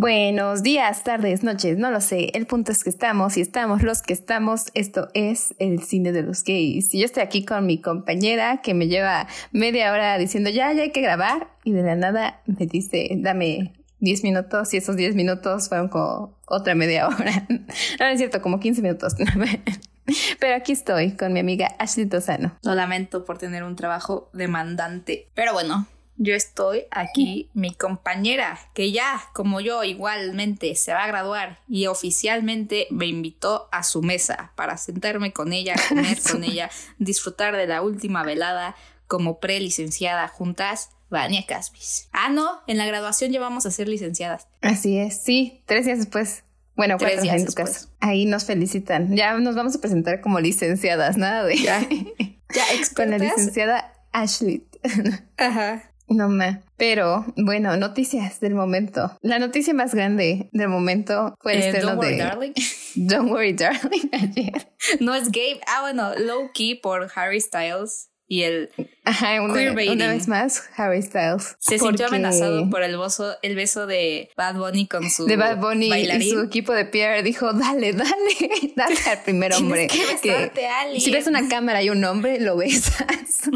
[0.00, 2.30] Buenos días, tardes, noches, no lo sé.
[2.32, 4.68] El punto es que estamos y estamos los que estamos.
[4.72, 6.94] Esto es el cine de los gays.
[6.94, 10.84] Y yo estoy aquí con mi compañera que me lleva media hora diciendo ya, ya
[10.84, 11.48] hay que grabar.
[11.64, 16.34] Y de la nada me dice, dame 10 minutos y esos 10 minutos fueron como
[16.46, 17.46] otra media hora.
[18.00, 19.16] No, es cierto, como 15 minutos.
[20.40, 22.56] Pero aquí estoy con mi amiga Ashley Tosano.
[22.62, 25.28] Lo lamento por tener un trabajo demandante.
[25.34, 25.86] Pero bueno,
[26.22, 31.86] yo estoy aquí, mi compañera, que ya, como yo, igualmente se va a graduar y
[31.86, 37.66] oficialmente me invitó a su mesa para sentarme con ella, comer con ella, disfrutar de
[37.66, 40.90] la última velada como prelicenciada juntas.
[41.08, 42.08] Vania Casbis.
[42.12, 44.46] Ah, no, en la graduación ya vamos a ser licenciadas.
[44.60, 46.44] Así es, sí, tres días después.
[46.76, 47.70] Bueno, Tres cuatro días en tu después.
[47.78, 47.88] caso.
[48.00, 49.16] Ahí nos felicitan.
[49.16, 51.56] Ya nos vamos a presentar como licenciadas, nada de.
[51.56, 51.80] Ya,
[52.54, 54.66] ya Con la licenciada Ashley.
[55.38, 55.89] Ajá.
[56.10, 56.60] No me.
[56.76, 59.16] Pero, bueno, noticias del momento.
[59.22, 62.52] La noticia más grande del momento fue el Eh, estreno Don't worry, de darling.
[62.96, 64.68] Don't Worry Darling ayer.
[65.00, 65.60] No es Gabe.
[65.68, 68.70] Ah, bueno, low key por Harry Styles y el
[69.04, 71.56] Ajá, una, una vez más, Harry Styles.
[71.58, 75.36] se Porque- sintió amenazado por el beso, el beso de Bad Bunny con su de
[75.36, 78.12] Bad Bunny y su equipo de PR dijo, dale, dale,
[78.76, 79.88] dale al primer hombre.
[79.88, 81.00] que besarte alguien.
[81.00, 83.48] si ves una cámara y un hombre, lo besas.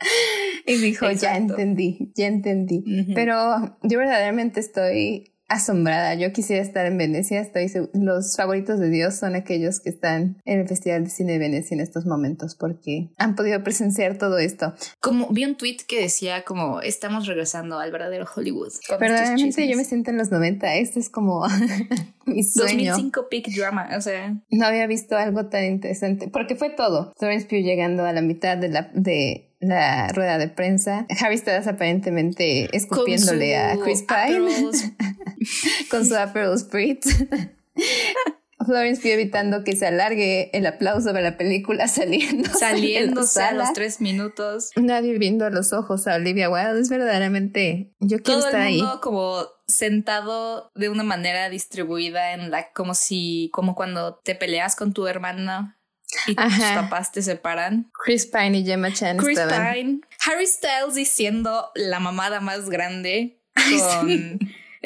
[0.66, 1.54] y dijo, ya Exacto.
[1.54, 2.78] entendí, ya entendí.
[2.78, 3.14] Ujú.
[3.14, 6.14] Pero yo verdaderamente estoy asombrada.
[6.14, 7.40] Yo quisiera estar en Venecia.
[7.40, 11.38] Estoy los favoritos de Dios son aquellos que están en el Festival de Cine de
[11.38, 14.74] Venecia en estos momentos porque han podido presenciar todo esto.
[15.00, 18.72] Como vi un tweet que decía como estamos regresando al verdadero Hollywood.
[19.00, 20.74] Verdaderamente yo me siento en los 90.
[20.76, 21.46] Este es como
[22.26, 22.92] mi sueño.
[22.92, 27.14] 2005 peak drama, o sea, No había visto algo tan interesante porque fue todo.
[27.18, 31.06] Florence Pugh llegando a la mitad de la de la rueda de prensa.
[31.20, 34.48] Harry Styles aparentemente escupiéndole a Chris Pine
[35.90, 37.24] con su Aperol Spritz.
[38.66, 43.72] Florence Pugh evitando que se alargue el aplauso de la película saliendo saliéndose a los
[43.72, 44.70] tres minutos.
[44.76, 48.66] Nadie viendo a los ojos a Olivia Wilde es verdaderamente yo quiero Todo estar el
[48.66, 48.76] ahí.
[48.82, 54.76] mundo como sentado de una manera distribuida en la como si como cuando te peleas
[54.76, 55.77] con tu hermana
[56.26, 57.90] y tus papás te separan.
[58.04, 59.74] Chris Pine y Gemma Chan Chris estaban.
[59.74, 64.38] Pine, Harry Styles diciendo la mamada más grande con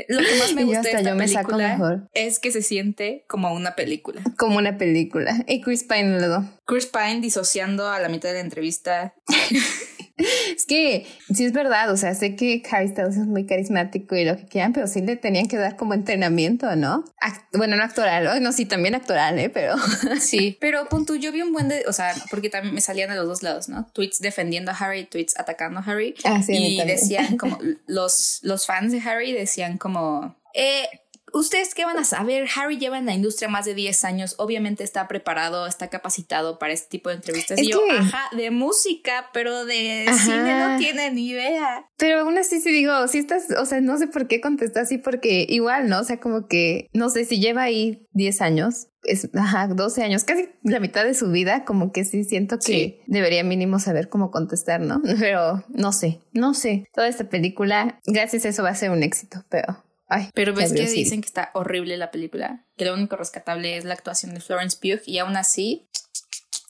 [0.09, 2.11] lo que más me gusta de esta yo me saco película mejor.
[2.15, 4.23] es que se siente como una película.
[4.39, 5.45] Como una película.
[5.47, 6.45] Y Chris Pine luego.
[6.65, 9.15] Chris Pine disociando a la mitad de la entrevista.
[10.17, 14.25] Es que sí es verdad, o sea, sé que Harry Styles es muy carismático y
[14.25, 17.05] lo que quieran, pero sí le tenían que dar como entrenamiento, ¿no?
[17.21, 18.41] Act- bueno, no actoral, ¿no?
[18.41, 19.49] no, sí, también actoral, ¿eh?
[19.49, 19.75] Pero
[20.21, 23.17] Sí, pero punto, yo vi un buen de, o sea, porque también me salían de
[23.17, 23.87] los dos lados, ¿no?
[23.93, 26.15] Tweets defendiendo a Harry, tweets atacando a Harry.
[26.25, 30.87] Ah, sí, a mí y decían como, los, los fans de Harry decían como, eh,
[31.33, 32.47] ¿ustedes qué van a saber?
[32.57, 36.73] Harry lleva en la industria más de 10 años, obviamente está preparado, está capacitado para
[36.73, 37.59] este tipo de entrevistas.
[37.59, 40.19] Es y yo, que- ajá, de música, pero de Ajá.
[40.25, 41.87] cine no tiene ni idea.
[41.97, 44.99] Pero aún así sí digo, si estás, o sea, no sé por qué contestar así,
[44.99, 46.01] porque igual, ¿no?
[46.01, 50.23] O sea, como que, no sé, si lleva ahí 10 años, es, ajá, 12 años,
[50.25, 53.01] casi la mitad de su vida, como que sí siento que Sí.
[53.07, 55.01] debería mínimo saber cómo contestar, ¿no?
[55.21, 56.85] Pero no sé, no sé.
[56.95, 60.31] Toda esta película, gracias a eso va a ser un éxito, pero, ay.
[60.35, 63.95] Pero ves que dicen que está horrible la película, que lo único rescatable es la
[63.95, 65.89] actuación de Florence Pugh y aún así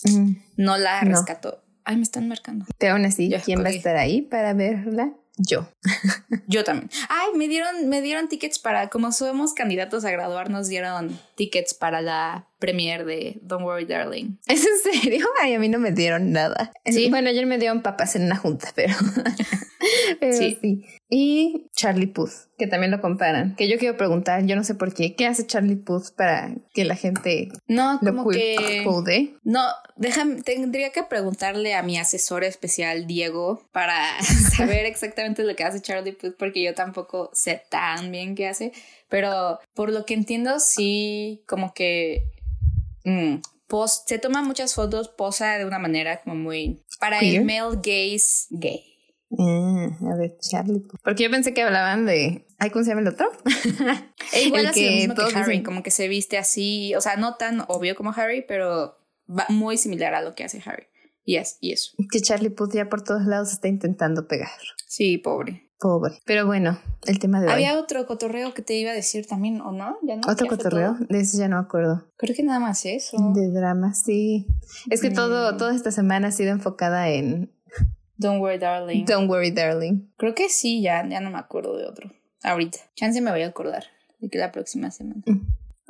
[0.05, 0.33] Mm.
[0.57, 1.11] no la No.
[1.13, 1.63] rescató.
[1.85, 2.65] Ay, me están marcando.
[2.79, 5.13] Pero aún así, ¿quién va a estar ahí para verla?
[5.37, 5.69] Yo.
[6.47, 6.91] Yo también.
[7.09, 11.73] Ay, me dieron, me dieron tickets para, como somos candidatos a graduar, nos dieron tickets
[11.75, 14.37] para la premiere de Don't Worry Darling.
[14.47, 15.27] ¿Es en serio?
[15.43, 16.71] Ay, a mí no me dieron nada.
[16.85, 17.11] Sí.
[17.11, 18.95] Bueno, ayer me dieron papas en una junta, pero,
[20.21, 20.59] pero sí.
[20.61, 20.85] Sí.
[21.11, 23.57] Y Charlie Puth, que también lo comparan.
[23.57, 26.85] Que yo quiero preguntar, yo no sé por qué, ¿qué hace Charlie Puth para que
[26.85, 28.83] la gente No, lo como que...
[28.85, 29.35] code?
[29.43, 29.61] No,
[29.97, 33.97] déjame, tendría que preguntarle a mi asesor especial, Diego, para
[34.57, 38.73] saber exactamente lo que hace Charlie Puth, porque yo tampoco sé tan bien qué hace,
[39.09, 42.23] pero por lo que entiendo, sí, como que
[43.05, 43.37] mm,
[43.69, 46.83] pos- se toma muchas fotos, posa de una manera como muy...
[47.01, 47.41] Para Queer.
[47.41, 48.85] el male gaze gay.
[49.31, 50.83] Mm, a ver, Charlie.
[51.03, 52.47] Porque yo pensé que hablaban de...
[52.59, 53.31] ¿Ay, cómo se llama el otro?
[54.35, 56.95] E igual El hace lo que mismo que Harry, dicen- como que se viste así,
[56.95, 58.97] o sea, no tan obvio como Harry, pero
[59.29, 60.85] va muy similar a lo que hace Harry.
[61.25, 61.93] Y es, y eso.
[62.11, 64.51] que Charlie Puth ya por todos lados está intentando pegar.
[64.87, 65.71] Sí, pobre.
[65.83, 66.15] Pobre.
[66.25, 67.53] Pero bueno, el tema de hoy.
[67.53, 69.99] Había otro cotorreo que te iba a decir también, ¿o no?
[70.03, 70.21] ¿Ya no?
[70.23, 70.95] ¿Otro ¿Ya fue cotorreo?
[70.95, 71.07] todo?
[71.09, 72.07] De eso ya no me acuerdo.
[72.17, 73.17] Creo que nada más eso.
[73.35, 74.47] De drama, sí.
[74.91, 75.57] Es que todo, Mm.
[75.59, 77.53] toda esta semana ha sido enfocada en
[78.17, 79.05] Don't worry, darling.
[79.05, 80.13] Don't Worry Darling.
[80.17, 82.09] Creo que sí, ya, ya no me acuerdo de otro.
[82.45, 82.79] ahorita.
[82.95, 83.85] Chance me voy a acordar
[84.21, 85.23] de que la próxima semana.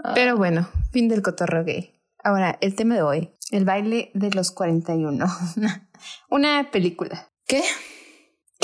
[0.03, 0.13] Ah.
[0.15, 1.93] Pero bueno, fin del cotorro gay.
[2.25, 5.27] Ahora, el tema de hoy, el baile de los 41.
[6.31, 7.29] Una película.
[7.47, 7.63] ¿Qué?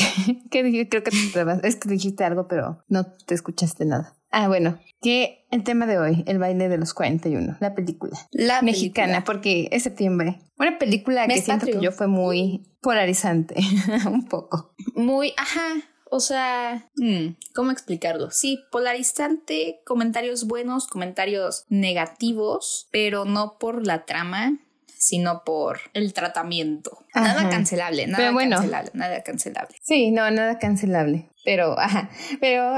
[0.50, 0.89] ¿Qué dije?
[0.89, 4.15] Creo que te, es que dijiste algo, pero no te escuchaste nada.
[4.31, 8.19] Ah, bueno, que el tema de hoy, el baile de los 41, la película.
[8.31, 10.41] La mexicana, porque es septiembre.
[10.59, 13.55] Una película que siento que yo fue muy polarizante,
[14.06, 14.75] un poco.
[14.95, 18.31] Muy, ajá, o sea, mm, ¿cómo explicarlo?
[18.31, 24.59] Sí, polarizante, comentarios buenos, comentarios negativos, pero no por la trama,
[24.99, 27.06] sino por el tratamiento.
[27.15, 29.77] Nada cancelable, nada cancelable, nada cancelable.
[29.83, 31.31] Sí, no, nada cancelable.
[31.45, 32.11] Pero, ajá,
[32.41, 32.77] pero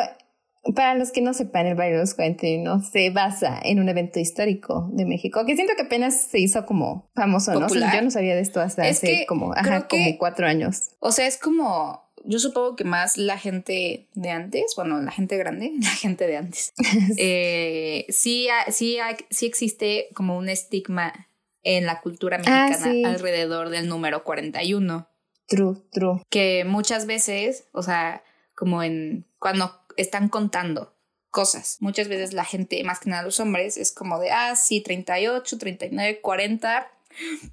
[0.75, 4.21] para los que no sepan, el baile de los 41 se basa en un evento
[4.21, 7.69] histórico de México, que siento que apenas se hizo como famoso, ¿no?
[7.69, 10.91] yo no sabía de esto hasta hace como, ajá, como cuatro años.
[11.01, 15.37] O sea, es como yo supongo que más la gente de antes, bueno, la gente
[15.39, 16.75] grande, la gente de antes,
[17.17, 18.99] eh, sí, sí,
[19.31, 21.29] sí existe como un estigma
[21.63, 25.09] en la cultura ah, mexicana alrededor del número 41.
[25.47, 26.23] True, true.
[26.31, 28.23] Que muchas veces, o sea,
[28.55, 30.95] como en cuando están contando
[31.31, 34.81] cosas, muchas veces la gente, más que nada los hombres, es como de, ah, sí,
[34.81, 36.91] 38, 39, 40,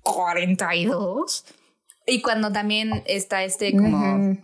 [0.03, 1.45] 42.
[2.05, 4.37] Y cuando también está este como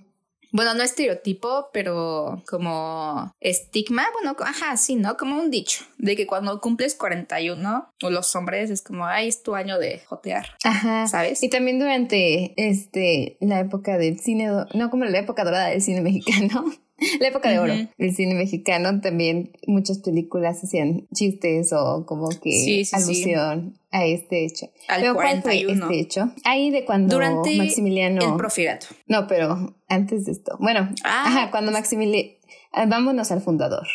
[0.54, 5.18] bueno, no estereotipo, pero como estigma, bueno, ajá, sí, ¿no?
[5.18, 9.42] Como un dicho, de que cuando cumples 41, o los hombres es como, ay, es
[9.42, 10.46] tu año de jotear.
[10.64, 11.08] Ajá.
[11.08, 11.42] ¿Sabes?
[11.42, 16.02] Y también durante este, la época del cine, no como la época dorada del cine
[16.02, 16.72] mexicano,
[17.19, 22.84] la época de oro del cine mexicano también muchas películas hacían chistes o como que
[22.92, 24.68] alusión a este hecho.
[24.88, 25.86] Al pero 41.
[25.86, 26.31] este hecho?
[26.44, 28.88] Ahí de cuando Durante Maximiliano el profirato.
[29.07, 30.57] No, pero antes de esto.
[30.60, 31.24] Bueno, ah.
[31.28, 32.30] ajá, cuando Maximiliano
[32.72, 33.88] ah, vámonos al fundador.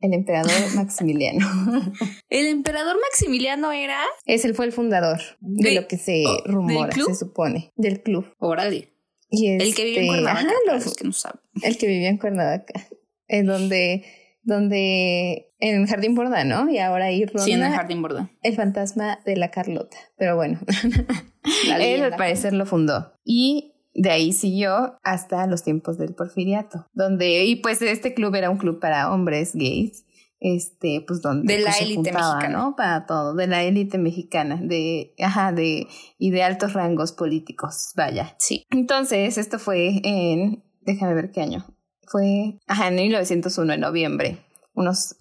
[0.00, 1.46] El emperador Maximiliano.
[2.28, 4.00] ¿El emperador Maximiliano era?
[4.24, 8.26] Es él fue el fundador de, lo que se oh, rumora, se supone, del club.
[8.38, 8.95] Órale
[9.30, 11.40] el que vive en este, Cuernavaca, los, que no saben.
[11.62, 12.86] El que vivía en Cuernavaca.
[13.28, 14.04] En donde,
[14.42, 16.70] donde, en Jardín Borda, ¿no?
[16.70, 18.30] Y ahora ahí Sí, en el Jardín Borda.
[18.42, 19.96] El fantasma de la Carlota.
[20.16, 20.60] Pero bueno,
[21.78, 23.12] él al parecer lo fundó.
[23.24, 28.50] Y de ahí siguió hasta los tiempos del porfiriato, donde, y pues este club era
[28.50, 30.05] un club para hombres gays
[30.40, 32.76] este, pues donde de la pues, élite mexicana, ¿no?
[32.76, 35.86] Para todo, de la élite mexicana, de, ajá, de,
[36.18, 38.34] y de altos rangos políticos, vaya.
[38.38, 38.64] Sí.
[38.70, 41.66] Entonces, esto fue en, déjame ver qué año,
[42.06, 44.38] fue, ajá, en 1901, en noviembre,
[44.74, 45.16] unos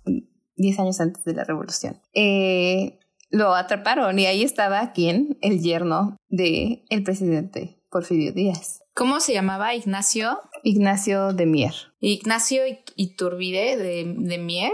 [0.57, 2.01] 10 años antes de la revolución.
[2.13, 5.37] Eh, lo atraparon y ahí estaba, ¿quién?
[5.41, 8.81] El yerno de el presidente Porfirio Díaz.
[8.93, 10.39] ¿Cómo se llamaba Ignacio?
[10.63, 11.73] Ignacio de Mier.
[11.99, 12.61] Ignacio
[12.95, 14.71] Iturbide de, de Mier.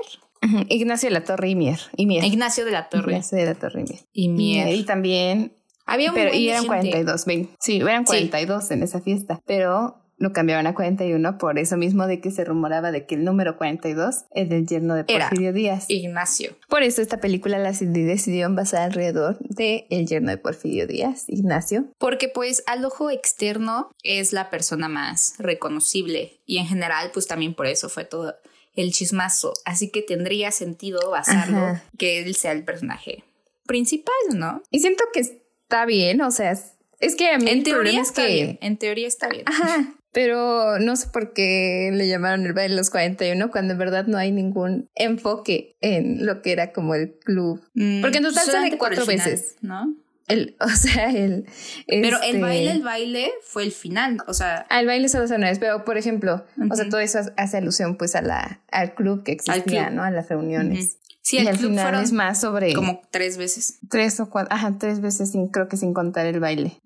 [0.69, 1.79] Ignacio de la Torre y Mier.
[1.95, 2.23] Y Mier.
[2.23, 3.11] Ignacio de la Torre.
[3.11, 4.01] Ignacio de la Torre y Mier.
[4.13, 4.75] Y Mier.
[4.75, 5.53] Y, también...
[5.85, 7.25] Había un pero, y eran 42,
[7.59, 12.21] sí, eran 42 en esa fiesta, pero lo cambiaban a 41 por eso mismo de
[12.21, 15.85] que se rumoraba de que el número 42 es del yerno de Porfirio Díaz.
[15.89, 16.55] Ignacio.
[16.69, 21.85] Por eso esta película la decidieron basar alrededor de el yerno de Porfirio Díaz, Ignacio.
[21.97, 27.55] Porque pues al ojo externo es la persona más reconocible y en general pues también
[27.55, 28.36] por eso fue todo
[28.75, 29.53] el chismazo.
[29.65, 33.23] Así que tendría sentido basarlo que él sea el personaje
[33.65, 34.63] principal, ¿no?
[34.69, 38.57] Y siento que está bien, o sea, es que a mí en teoría está bien.
[38.61, 39.43] En teoría está bien.
[39.47, 39.95] Ajá.
[40.13, 44.07] Pero no sé por qué le llamaron el baile de los 41 cuando en verdad
[44.07, 47.61] no hay ningún enfoque en lo que era como el club.
[47.73, 49.55] Mm, Porque en total sale cuatro veces.
[49.61, 49.95] ¿No?
[50.31, 51.45] El, o sea, el.
[51.88, 54.17] Pero el este baile, el baile fue el final.
[54.27, 54.65] O sea.
[54.69, 57.97] Ah, el baile solo son vez, pero por ejemplo, o sea, todo eso hace alusión
[57.97, 60.03] pues a la, al club que existía, ¿no?
[60.03, 60.97] A las reuniones.
[61.21, 62.73] Sí, el y al final es más sobre.
[62.73, 63.79] Como tres veces.
[63.89, 64.55] Tres o cuatro.
[64.55, 66.79] Ajá, tres veces, sin, creo que sin contar el baile.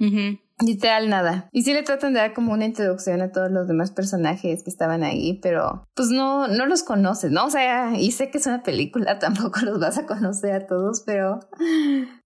[0.59, 1.49] Literal nada.
[1.51, 4.69] Y sí le tratan de dar como una introducción a todos los demás personajes que
[4.69, 7.45] estaban ahí, pero pues no, no los conoces, ¿no?
[7.45, 11.03] O sea, y sé que es una película, tampoco los vas a conocer a todos,
[11.05, 11.41] pero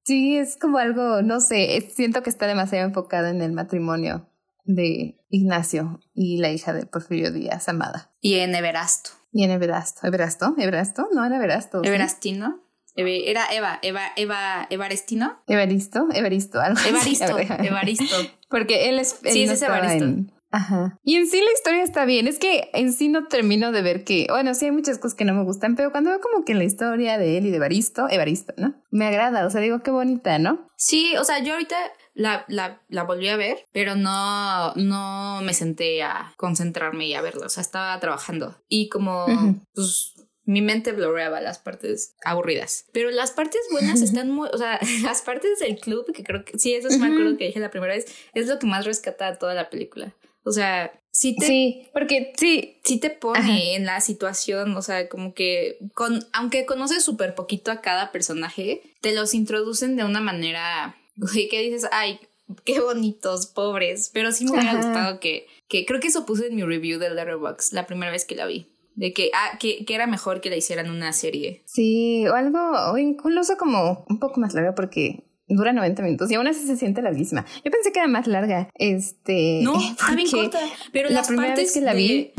[0.10, 4.28] sí es como algo, no sé, siento que está demasiado enfocado en el matrimonio
[4.66, 8.12] de Ignacio y la hija de Porfirio Díaz, Amada.
[8.20, 9.12] Y en Everasto.
[9.32, 10.08] Y en Everasto.
[10.08, 10.56] ¿Everasto?
[10.58, 11.08] ¿Everasto?
[11.14, 11.84] No, era Everasto.
[11.84, 12.60] Everastino.
[12.96, 15.44] Era Eva, Eva, Eva, Evarestino.
[15.46, 18.16] Evaristo, Evaristo, algo Evaristo, Evaristo.
[18.50, 19.20] Porque él es.
[19.24, 20.34] sí, es Evaristo.
[20.52, 20.98] Ajá.
[21.04, 22.28] Y en sí la historia está bien.
[22.28, 25.26] Es que en sí no termino de ver que, bueno, sí hay muchas cosas que
[25.26, 28.08] no me gustan, pero cuando veo como que la historia de él y de Evaristo,
[28.10, 28.74] Evaristo, ¿no?
[28.90, 30.68] Me agrada, o sea, digo qué bonita, ¿no?
[30.76, 31.76] Sí, o sea, yo ahorita
[32.14, 37.22] la, la, la volví a ver, pero no, no me senté a concentrarme y a
[37.22, 37.46] verlo.
[37.46, 38.62] O sea, estaba trabajando.
[38.68, 39.26] Y como,
[39.74, 40.16] pues,
[40.46, 42.86] mi mente bloreaba las partes aburridas.
[42.92, 46.58] Pero las partes buenas están muy, o sea, las partes del club, que creo que
[46.58, 49.38] sí, eso es me acuerdo que dije la primera vez, es lo que más rescata
[49.38, 50.14] toda la película.
[50.50, 55.08] O sea, sí te, sí, porque sí, sí te pone en la situación, o sea,
[55.08, 60.22] como que con, aunque conoces súper poquito a cada personaje, te los introducen de una
[60.22, 60.98] manera
[61.52, 62.20] que dices, ay,
[62.66, 66.56] qué bonitos, pobres, pero sí me hubiera gustado que, que creo que eso puse en
[66.56, 68.66] mi review de Letterboxd la primera vez que la vi
[68.96, 71.62] de que, ah, que, que, era mejor que la hicieran una serie.
[71.64, 72.60] Sí, o algo,
[72.92, 75.24] o incluso como un poco más larga porque
[75.56, 77.46] dura 90 minutos y aún así se siente la misma.
[77.64, 78.70] Yo pensé que era más larga.
[78.76, 79.62] Este.
[79.64, 80.60] No, está bien corta.
[80.92, 82.34] Pero la primera vez que la vi.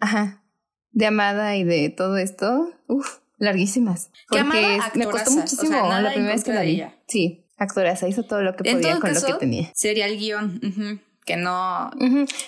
[0.00, 0.42] Ajá.
[0.90, 2.70] De Amada y de todo esto.
[2.86, 4.10] Uff, larguísimas.
[4.28, 4.44] Porque
[4.94, 6.82] me costó muchísimo la primera vez que la vi.
[7.06, 9.70] Sí, actoraza, hizo todo lo que podía con lo que tenía.
[9.74, 10.60] Sería el guion
[11.24, 11.90] que no...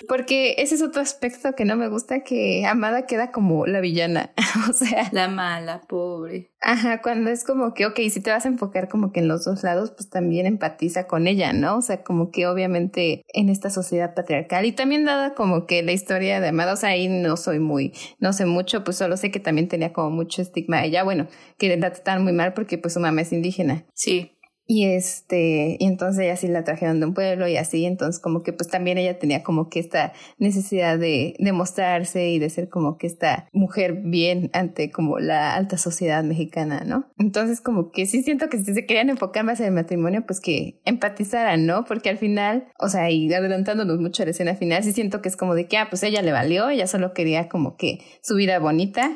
[0.09, 4.33] Porque ese es otro aspecto que no me gusta, que Amada queda como la villana,
[4.69, 5.09] o sea...
[5.13, 6.51] La mala, pobre.
[6.61, 9.45] Ajá, cuando es como que, ok, si te vas a enfocar como que en los
[9.45, 11.77] dos lados, pues también empatiza con ella, ¿no?
[11.77, 15.93] O sea, como que obviamente en esta sociedad patriarcal y también dada como que la
[15.93, 19.31] historia de Amada, o sea, ahí no soy muy, no sé mucho, pues solo sé
[19.31, 21.29] que también tenía como mucho estigma ella, bueno,
[21.59, 23.85] que la trataban muy mal porque pues su mamá es indígena.
[23.95, 24.34] Sí.
[24.67, 28.43] Y este, y entonces ella sí la trajeron de un pueblo y así, entonces como
[28.43, 32.71] que pues también ella tenía como que esta necesidad de, de mostrarse y de ser
[32.71, 37.11] como que esta mujer bien ante como la alta sociedad mexicana, ¿no?
[37.19, 40.41] Entonces como que sí siento que si se querían enfocar más en el matrimonio, pues
[40.41, 41.85] que empatizaran, ¿no?
[41.85, 45.29] Porque al final, o sea, y adelantándonos mucho a la escena final, sí siento que
[45.29, 48.35] es como de que, ah, pues ella le valió, ella solo quería como que su
[48.35, 49.11] vida bonita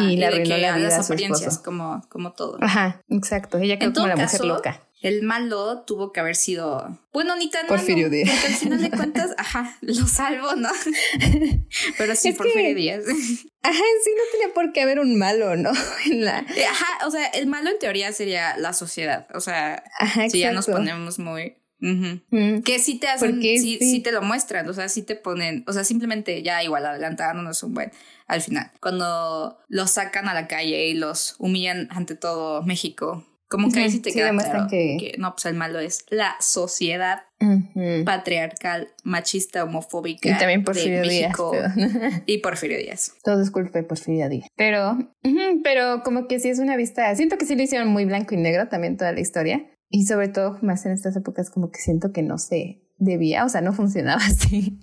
[0.00, 1.62] y, le arruinó la vida a su esposo.
[1.64, 2.58] Como, como todo.
[2.60, 7.34] Ajá, exacto, ella quedó como la mujer loca el malo tuvo que haber sido, bueno,
[7.36, 8.30] ni tan Porfirio Díaz.
[8.30, 10.68] porque al final de cuentas, ajá, lo salvo, ¿no?
[11.98, 13.04] Pero sí, Porfirio Díaz.
[13.62, 15.70] Ajá, en sí no tenía por qué haber un malo, ¿no?
[16.06, 16.38] En la...
[16.56, 19.84] Eh, ajá, o sea, el malo en teoría sería la sociedad, o sea,
[20.30, 21.56] si ya nos ponemos muy...
[21.80, 22.60] Mm.
[22.62, 24.00] Que sí te hacen, sí, sí.
[24.00, 27.74] te lo muestran, o sea, sí te ponen, o sea, simplemente ya igual adelantándonos un
[27.74, 27.92] buen
[28.30, 33.68] al final, cuando los sacan a la calle y los humillan ante todo México, como
[33.70, 35.16] que ahí sí te queda claro que...
[35.18, 37.22] no, pues el malo es la sociedad
[38.04, 43.14] patriarcal, machista, homofóbica y también Porfirio de México Díaz, y Porfirio Díaz.
[43.24, 44.46] Todo es culpa de Porfirio Díaz.
[44.56, 44.98] Pero,
[45.64, 48.38] pero como que sí es una vista, siento que sí lo hicieron muy blanco y
[48.38, 49.68] negro también toda la historia.
[49.88, 53.48] Y sobre todo más en estas épocas como que siento que no se debía, o
[53.48, 54.78] sea, no funcionaba así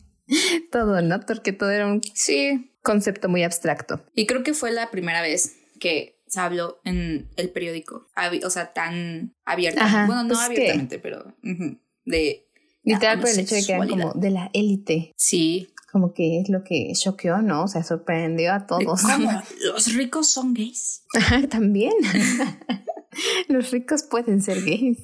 [0.74, 1.22] todo, ¿no?
[1.22, 2.74] Porque todo era un sí.
[2.82, 4.04] concepto muy abstracto.
[4.14, 8.08] Y creo que fue la primera vez que se habló en el periódico,
[8.44, 9.82] o sea, tan abierto.
[10.08, 11.36] bueno, no pues abiertamente, pero
[12.06, 12.44] de...
[12.84, 15.14] Literal por el hecho de que eran como de la élite.
[15.18, 15.68] Sí.
[15.92, 17.64] Como que es lo que choqueó, ¿no?
[17.64, 19.02] O sea, sorprendió a todos.
[19.02, 19.30] ¿Cómo?
[19.74, 21.04] ¿Los ricos son gays?
[21.50, 21.92] También.
[23.50, 25.00] Los ricos pueden ser gays.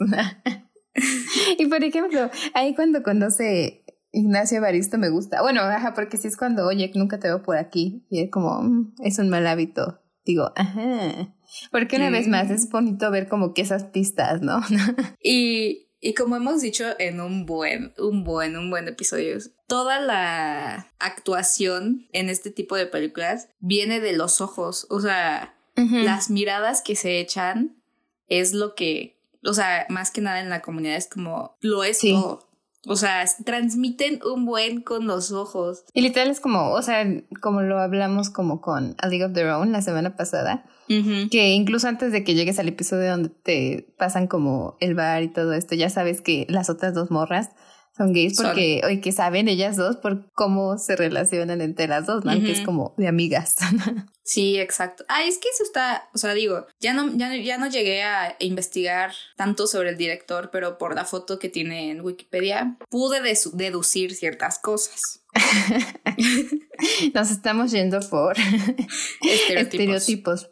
[1.57, 5.41] y por ejemplo, ahí cuando conoce Ignacio Evaristo me gusta.
[5.41, 8.05] Bueno, ajá, porque si es cuando, oye, nunca te veo por aquí.
[8.09, 11.33] Y es como, mm, es un mal hábito digo, ajá.
[11.71, 14.61] Porque una vez más es bonito ver como que esas pistas, ¿no?
[15.23, 19.37] y, y como hemos dicho en un buen, un buen, un buen episodio,
[19.67, 24.87] toda la actuación en este tipo de películas viene de los ojos.
[24.89, 27.81] O sea, las miradas que se echan
[28.27, 31.99] es lo que, o sea, más que nada en la comunidad es como, lo es
[31.99, 32.49] todo.
[32.85, 35.85] O sea, transmiten un buen con los ojos.
[35.93, 37.05] Y literal es como, o sea,
[37.41, 41.87] como lo hablamos como con A League of Their Own la semana pasada, que incluso
[41.87, 45.75] antes de que llegues al episodio donde te pasan como el bar y todo esto,
[45.75, 47.51] ya sabes que las otras dos morras
[47.95, 52.25] son gays porque hoy que saben ellas dos por cómo se relacionan entre las dos,
[52.25, 52.31] ¿no?
[52.33, 53.55] Que es como de amigas.
[54.23, 55.05] sí, exacto.
[55.09, 58.35] Ah, es que eso está, o sea, digo, ya no, ya, ya no llegué a
[58.39, 63.21] investigar tanto sobre el director, pero por la foto que tiene en Wikipedia pude
[63.53, 65.23] deducir ciertas cosas.
[67.13, 68.35] Nos estamos yendo por
[69.21, 70.49] estereotipos.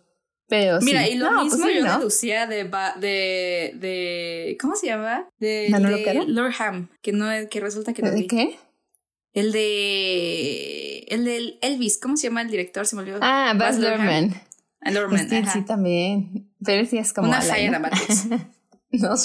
[0.81, 4.57] Mira, y lo pues mismo yo deducía de, de, de.
[4.59, 5.27] ¿Cómo se llama?
[5.39, 8.57] De, de Lorham, que, no, que resulta que no ¿De qué?
[9.33, 11.05] El de.
[11.07, 12.85] El de Elvis, ¿cómo se llama el director?
[12.85, 13.19] Se me olvidó.
[13.21, 14.33] Ah, Baz Luhrmann.
[14.81, 16.51] Ah, Luhrmann, Sí, también.
[16.63, 17.29] Pero sí es como.
[17.29, 18.25] Una falla en la Matrix.
[18.91, 19.15] no,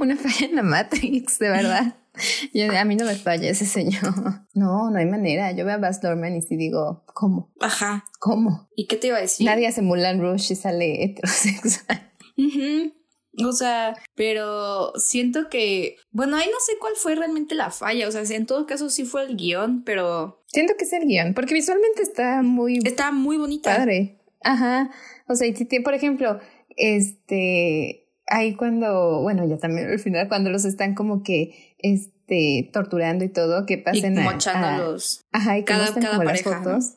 [0.00, 1.96] una falla en la Matrix, de verdad.
[2.54, 4.02] Yo, a mí no me falla ese señor.
[4.54, 5.50] No, no hay manera.
[5.52, 7.54] Yo veo a Baz Luhrmann y sí digo, ¿cómo?
[7.60, 8.04] Ajá.
[8.20, 8.68] ¿Cómo?
[8.76, 9.46] ¿Y qué te iba a decir?
[9.46, 12.12] Nadie hace Mulan Rush y sale heterosexual.
[13.46, 18.10] O sea, pero siento que, bueno, ahí no sé cuál fue realmente la falla, o
[18.10, 20.44] sea, en todo caso sí fue el guion, pero...
[20.48, 22.80] Siento que es el guion, porque visualmente está muy...
[22.84, 23.74] Está muy bonita.
[23.74, 24.20] Padre.
[24.42, 24.90] Ajá.
[25.28, 26.40] O sea, y por ejemplo,
[26.76, 33.24] este, ahí cuando, bueno, ya también al final, cuando los están como que, este, torturando
[33.24, 35.24] y todo, que pasen y mochándolos.
[35.32, 36.96] ajá, y cada, cada pareja, las fotos.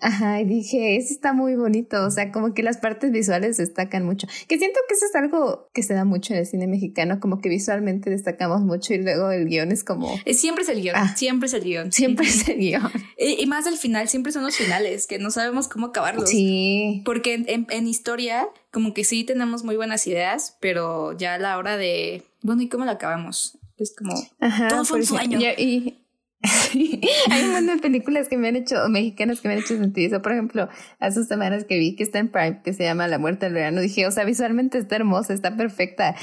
[0.00, 4.04] Ajá, y dije, eso está muy bonito, o sea, como que las partes visuales destacan
[4.04, 7.20] mucho, que siento que eso es algo que se da mucho en el cine mexicano,
[7.20, 10.18] como que visualmente destacamos mucho y luego el guion es como...
[10.24, 11.92] Eh, siempre es el guion, ah, siempre es el guion.
[11.92, 12.90] Siempre es el guion.
[13.18, 16.30] Y, más al final, siempre son los finales, que no sabemos cómo acabarlos.
[16.30, 17.02] Sí.
[17.04, 21.58] Porque en, en, historia, como que sí tenemos muy buenas ideas, pero ya a la
[21.58, 23.58] hora de, bueno, ¿y cómo lo acabamos?
[23.76, 25.38] Es como, Ajá, todo fue un sueño.
[25.56, 25.98] y,
[27.30, 30.06] Hay un montón de películas que me han hecho, mexicanas que me han hecho sentir
[30.06, 30.22] eso.
[30.22, 30.68] Por ejemplo,
[31.00, 33.80] hace semanas que vi que está en Prime, que se llama La Muerte del Verano,
[33.80, 36.14] dije, o sea, visualmente está hermosa, está perfecta.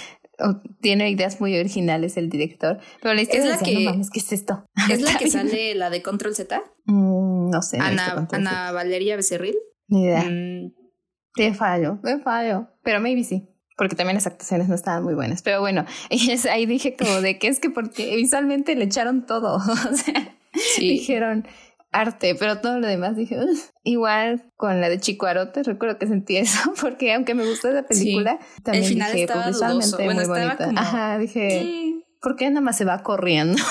[0.82, 4.32] tiene ideas muy originales el director, pero la historia es la que, no ¿qué es
[4.32, 4.66] esto?
[4.90, 6.64] ¿Es la que sale la de Control Z?
[6.86, 7.78] Mm, no sé.
[7.80, 9.56] Ana, Ana Valeria Becerril.
[9.88, 10.24] Ni idea.
[10.24, 10.85] Mm.
[11.36, 15.42] Te fallo, me fallo, pero maybe sí porque también las actuaciones no estaban muy buenas.
[15.42, 15.86] Pero bueno,
[16.50, 19.56] ahí dije como de que es que porque visualmente le echaron todo.
[19.58, 20.36] o sea,
[20.80, 21.46] dijeron
[21.92, 23.38] arte, pero todo lo demás dije,
[23.84, 27.84] igual con la de Chico Arote, recuerdo que sentí eso, porque aunque me gustó esa
[27.84, 30.72] película, también final dije, pues, visualmente muy bonita.
[30.76, 33.62] Ajá, dije, ¿por qué nada más se va corriendo?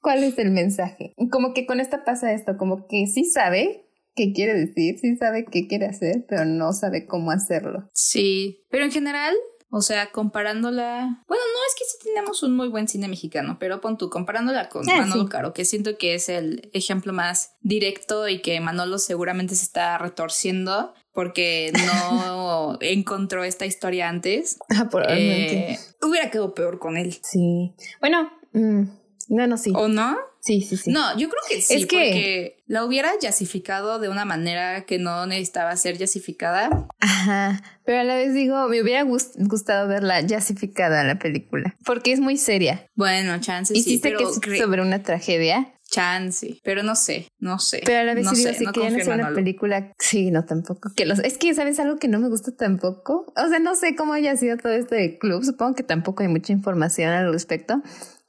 [0.00, 1.14] ¿Cuál es el mensaje?
[1.30, 3.83] Como que con esta pasa esto, como que sí sabe
[4.14, 7.88] qué quiere decir, sí sabe qué quiere hacer, pero no sabe cómo hacerlo.
[7.92, 9.34] Sí, pero en general,
[9.70, 11.24] o sea, comparándola.
[11.26, 14.68] Bueno, no es que sí tenemos un muy buen cine mexicano, pero pon tú, comparándola
[14.68, 18.98] con ah, Manolo Caro, que siento que es el ejemplo más directo y que Manolo
[18.98, 24.58] seguramente se está retorciendo porque no encontró esta historia antes.
[24.68, 25.72] Ah, probablemente.
[25.72, 27.18] Eh, hubiera quedado peor con él.
[27.22, 27.74] Sí.
[27.98, 28.82] Bueno, mm,
[29.30, 29.72] no, no, sí.
[29.74, 30.16] ¿O no?
[30.44, 30.90] Sí, sí, sí.
[30.90, 31.96] No, yo creo que sí, es que...
[31.96, 36.86] porque la hubiera yasificado de una manera que no necesitaba ser yasificada.
[37.00, 42.20] Ajá, pero a la vez digo, me hubiera gustado verla yasificada la película, porque es
[42.20, 42.86] muy seria.
[42.94, 45.70] Bueno, chances y sí, pero que es sobre una tragedia.
[45.90, 47.82] Chance, pero no sé, no sé.
[47.84, 50.90] Pero a la vez no digo, si querían hacer una película, sí, no tampoco.
[50.96, 53.32] Que los, es que, ¿sabes algo que no me gusta tampoco?
[53.36, 56.28] O sea, no sé cómo haya sido todo esto de club, supongo que tampoco hay
[56.28, 57.82] mucha información al respecto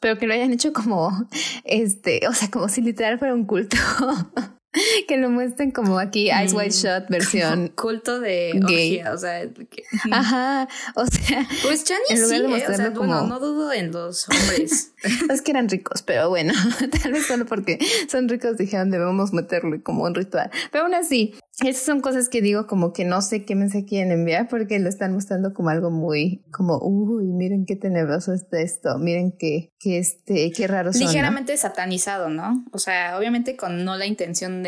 [0.05, 1.27] pero que lo hayan hecho como,
[1.63, 3.75] este, o sea, como si literal fuera un culto.
[5.07, 9.41] que lo muestren como aquí Ice White mm, Shot versión culto de gay, o sea,
[10.11, 14.27] ajá, o sea, pues Chani en lugar de mostrarlo como bueno, no dudo en los
[14.29, 14.93] hombres.
[15.29, 16.53] es que eran ricos, pero bueno,
[17.01, 20.49] tal vez solo porque son ricos dijeron debemos meterlo como un ritual.
[20.71, 24.11] Pero aún así, esas son cosas que digo como que no sé qué mensaje quieren
[24.11, 28.97] enviar porque lo están mostrando como algo muy como uy miren qué tenebroso está esto
[28.97, 33.95] miren qué qué este qué raro son, ligeramente satanizado no o sea obviamente con no
[33.95, 34.63] la intención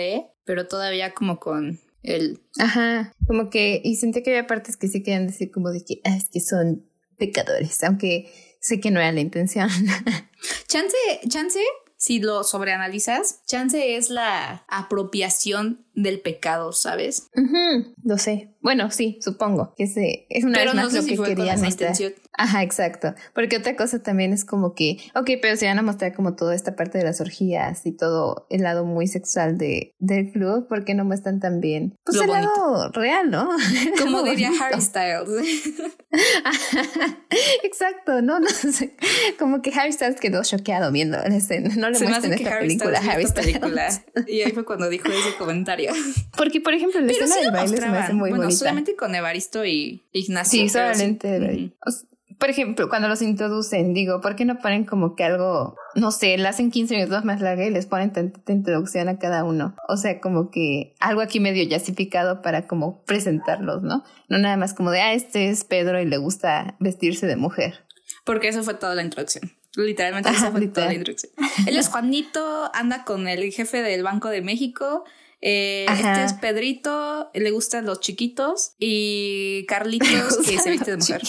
[0.45, 5.03] pero todavía como con el ajá como que y sentí que había partes que sí
[5.03, 6.85] querían decir como de que ah, es que son
[7.17, 9.69] pecadores aunque sé que no era la intención
[10.67, 10.95] chance
[11.27, 11.59] chance
[11.97, 17.27] si lo sobreanalizas, chance es la apropiación del pecado, ¿sabes?
[18.03, 18.53] lo sé.
[18.61, 19.85] Bueno, sí, supongo que
[20.29, 22.13] es una pero vez más lo que querían intención.
[22.37, 23.15] Ajá, exacto.
[23.33, 26.53] Porque otra cosa también es como que, ok, pero se van a mostrar como toda
[26.53, 30.85] esta parte de las orgías y todo el lado muy sexual de, del club, ¿por
[30.85, 33.49] qué no muestran también pues el lado real, ¿no?
[33.99, 35.29] Como diría Harry Styles.
[37.63, 38.95] exacto, no, no sé.
[39.39, 41.73] Como que Harry Styles quedó choqueado viendo la escena.
[41.75, 44.01] No le muestran esta Harry película Harry Styles.
[44.27, 45.91] Y ahí fue cuando dijo ese comentario.
[46.37, 49.65] Porque, por ejemplo, la escena del baile se me hace muy bueno, solamente con Evaristo
[49.65, 50.61] y Ignacio.
[50.61, 51.73] Sí, solamente
[52.37, 56.37] por ejemplo, cuando los introducen, digo, ¿por qué no ponen como que algo, no sé,
[56.37, 59.75] le hacen 15 minutos más larga y les ponen tanta introducción a cada uno?
[59.87, 64.03] O sea, como que algo aquí medio yasificado para como presentarlos, ¿no?
[64.29, 67.85] No nada más como de, ah, este es Pedro y le gusta vestirse de mujer.
[68.23, 69.51] Porque eso fue toda la introducción.
[69.75, 71.31] Literalmente esa fue toda la introducción.
[71.65, 75.05] Él es Juanito, anda con el jefe del Banco de México
[75.41, 81.21] eh, este es Pedrito, le gustan los chiquitos y Carlitos que se viste de mujer.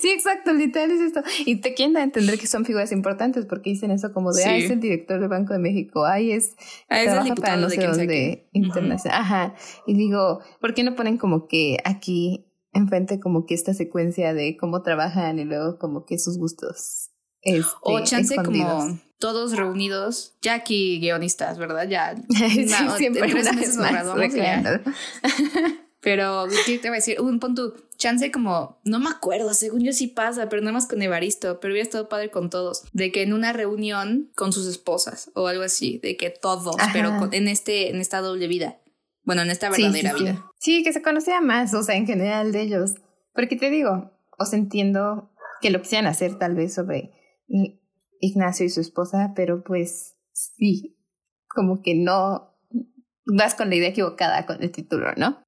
[0.00, 1.22] Sí, exacto, literal es esto.
[1.46, 4.56] Y te quieren a entender que son figuras importantes porque dicen eso como de, ah,
[4.56, 6.54] es el director del Banco de México, ay, es,
[6.88, 9.20] ah, es el diputado para no sé dónde internacional.
[9.20, 9.54] Ajá.
[9.86, 14.56] Y digo, ¿por qué no ponen como que aquí enfrente como que esta secuencia de
[14.56, 17.10] cómo trabajan y luego como que sus gustos?
[17.42, 21.88] Este, o chance como todos reunidos, ya aquí guionistas, ¿verdad?
[21.88, 24.04] Ya sí, siempre una vez más
[26.02, 27.20] Pero, ¿qué te voy a decir?
[27.20, 31.00] Un punto, chance como, no me acuerdo, según yo sí pasa, pero nada más con
[31.00, 35.30] Evaristo, pero hubiera estado padre con todos, de que en una reunión con sus esposas
[35.34, 38.80] o algo así, de que todos, pero en, este, en esta doble vida.
[39.22, 40.44] Bueno, en esta verdadera vida.
[40.58, 42.96] Sí, que se conocía más, o sea, en general de ellos.
[43.32, 47.12] Porque te digo, os entiendo que lo quisieran hacer tal vez sobre
[48.18, 50.98] Ignacio y su esposa, pero pues sí,
[51.46, 52.56] como que no
[53.24, 55.44] vas con la idea equivocada con el título, ¿no?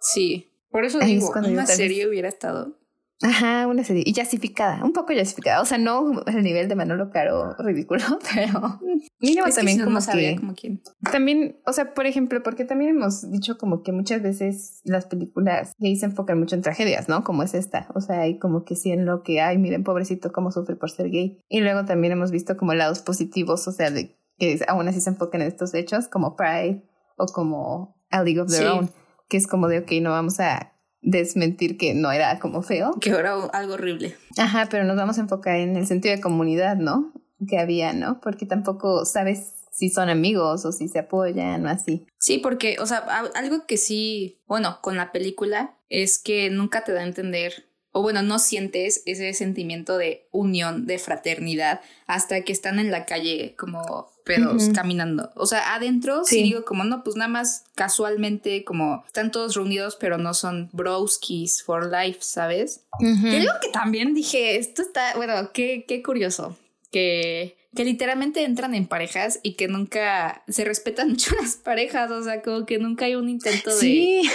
[0.00, 0.50] Sí.
[0.70, 2.80] Por eso digo, una serie hubiera estado.
[3.22, 4.02] Ajá, una serie.
[4.06, 5.60] Y justificada, un poco justificada.
[5.60, 8.02] O sea, no el nivel de Manolo Caro ridículo,
[8.34, 8.80] pero
[9.20, 10.36] mínimo también como que...
[10.36, 10.82] Como quién.
[11.12, 15.72] También, o sea, por ejemplo, porque también hemos dicho como que muchas veces las películas
[15.78, 17.22] gay se enfocan mucho en tragedias, ¿no?
[17.22, 17.88] Como es esta.
[17.94, 20.90] O sea, hay como que sí en lo que, ay, miren, pobrecito, cómo sufre por
[20.90, 21.42] ser gay.
[21.50, 25.10] Y luego también hemos visto como lados positivos, o sea, de que aún así se
[25.10, 26.84] enfocan en estos hechos, como Pride
[27.18, 28.90] o como A League of Their Own
[29.30, 32.92] que es como de, ok, no vamos a desmentir que no era como feo.
[33.00, 34.16] Que era algo horrible.
[34.36, 37.14] Ajá, pero nos vamos a enfocar en el sentido de comunidad, ¿no?
[37.48, 38.20] Que había, ¿no?
[38.20, 42.06] Porque tampoco sabes si son amigos o si se apoyan o así.
[42.18, 42.98] Sí, porque, o sea,
[43.34, 48.02] algo que sí, bueno, con la película es que nunca te da a entender o
[48.02, 53.54] bueno, no sientes ese sentimiento de unión, de fraternidad, hasta que están en la calle
[53.56, 55.30] como pedos caminando.
[55.34, 56.42] O sea, adentro sí.
[56.42, 61.62] digo como, no, pues nada más casualmente como están todos reunidos, pero no son broskies
[61.62, 62.84] for life, ¿sabes?
[63.00, 66.56] Uh que también dije, esto está, bueno, qué, qué curioso,
[66.92, 72.22] que que literalmente entran en parejas y que nunca se respetan mucho las parejas, o
[72.22, 74.30] sea, como que nunca hay un intento de sí.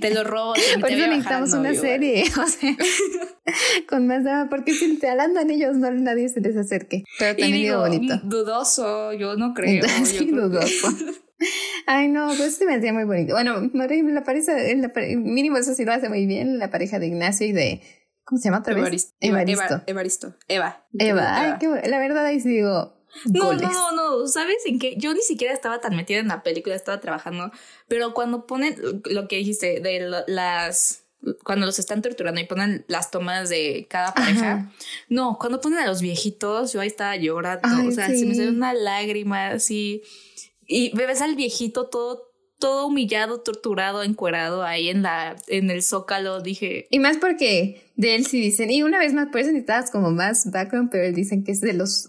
[0.00, 0.54] te lo robo.
[0.80, 2.76] Por eso necesitamos una serie, o sea,
[3.88, 7.04] con más drama, porque si te alandan ellos, no nadie se les acerque.
[7.18, 8.20] Pero también digo, bonito.
[8.24, 9.84] Dudoso, yo no creo.
[10.04, 10.88] sí, dudoso.
[11.86, 13.34] Ay, no, pues se me hacía muy bonito.
[13.34, 17.46] Bueno, la pareja, la, mínimo eso sí lo hace muy bien, la pareja de Ignacio
[17.46, 17.82] y de
[18.26, 19.14] ¿Cómo se llama otra vez?
[19.20, 19.82] Evaristo.
[19.86, 20.34] Evaristo.
[20.48, 20.84] Eva.
[20.98, 21.38] Eva.
[21.38, 22.92] Ay, qué La verdad ahí sí digo.
[23.32, 24.96] No, no, no, ¿sabes en qué?
[24.98, 27.50] Yo ni siquiera estaba tan metida en la película, estaba trabajando,
[27.88, 31.04] pero cuando ponen lo que dijiste de las
[31.44, 34.70] cuando los están torturando y ponen las tomas de cada pareja.
[35.08, 38.50] No, cuando ponen a los viejitos, yo ahí estaba llorando, o sea, se me salió
[38.50, 40.02] una lágrima así
[40.66, 42.25] y ves al viejito todo
[42.58, 46.86] todo humillado, torturado, encuerado ahí en la en el zócalo, dije.
[46.90, 50.10] Y más porque de él sí dicen, y una vez más, por eso necesitabas como
[50.10, 52.08] más background, pero él dicen que es de los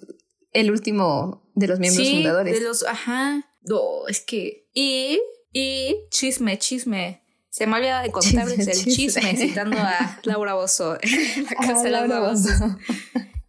[0.54, 2.60] el último de los miembros sí, fundadores.
[2.60, 3.46] De los, ajá.
[3.62, 4.68] No, es que.
[4.74, 5.20] Y,
[5.52, 7.24] y chisme, chisme.
[7.50, 10.98] Se me olvidado de contarles el chisme, citando a Laura Bozo
[11.50, 12.78] la casa de Laura Bozo.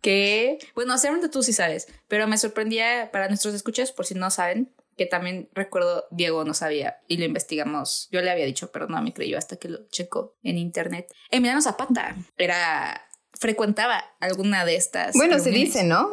[0.00, 4.30] que, bueno, seguramente tú sí sabes, pero me sorprendía para nuestros escuchas, por si no
[4.30, 8.08] saben, que también recuerdo Diego no sabía y lo investigamos.
[8.10, 11.06] Yo le había dicho, pero no me creyó hasta que lo checó en internet.
[11.30, 15.14] Emiliano Zapata era frecuentaba alguna de estas.
[15.14, 16.10] Bueno, se dice, ¿no?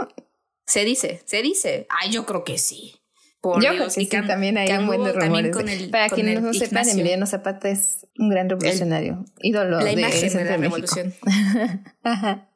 [0.66, 1.88] Se dice, se dice.
[1.90, 3.02] Ay, yo creo que sí.
[3.42, 5.90] Por yo creo que sí, también hay un buen de rumores.
[5.92, 10.46] Para quienes no sepan, Emiliano Zapata es un gran revolucionario, ídolo la de, imagen de
[10.46, 11.14] la revolución.
[12.04, 12.50] Ajá.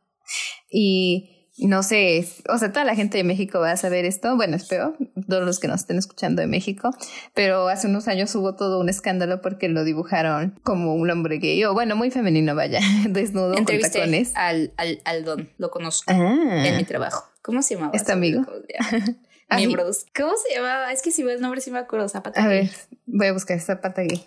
[0.72, 4.56] Y no sé, o sea, toda la gente de México va a saber esto, bueno,
[4.56, 4.95] espero,
[5.28, 6.91] todos los que nos estén escuchando de México,
[7.34, 11.63] pero hace unos años hubo todo un escándalo porque lo dibujaron como un hombre gay,
[11.65, 14.32] o bueno, muy femenino, vaya, desnudo con tacones.
[14.36, 16.63] Al, al, al Don, lo conozco ah.
[16.65, 17.26] en mi trabajo.
[17.41, 17.91] ¿Cómo se llamaba?
[17.93, 18.45] Este amigo.
[19.56, 20.06] Miembros.
[20.15, 20.91] ¿Cómo se llamaba?
[20.93, 22.69] Es que si veo el nombre sí me acuerdo, Zapata A ver,
[23.08, 24.24] voy a buscar Zapata Gay.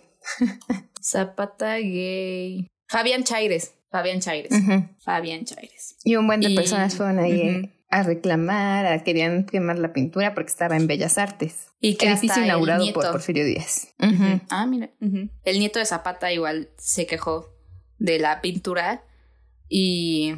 [1.00, 2.66] Zapata Gay.
[2.88, 3.74] Fabián Chaires.
[3.92, 4.52] Fabián Chaires.
[5.00, 5.96] Fabián Chaires.
[6.02, 10.50] Y un buen de personas fueron ahí a reclamar, a, querían quemar la pintura porque
[10.50, 11.68] estaba en Bellas Artes.
[11.78, 13.88] Y que edificio inaugurado por Porfirio Díaz.
[14.48, 14.90] Ah, mira.
[15.44, 17.54] El nieto de Zapata igual se quejó
[17.98, 19.04] de la pintura
[19.68, 20.34] y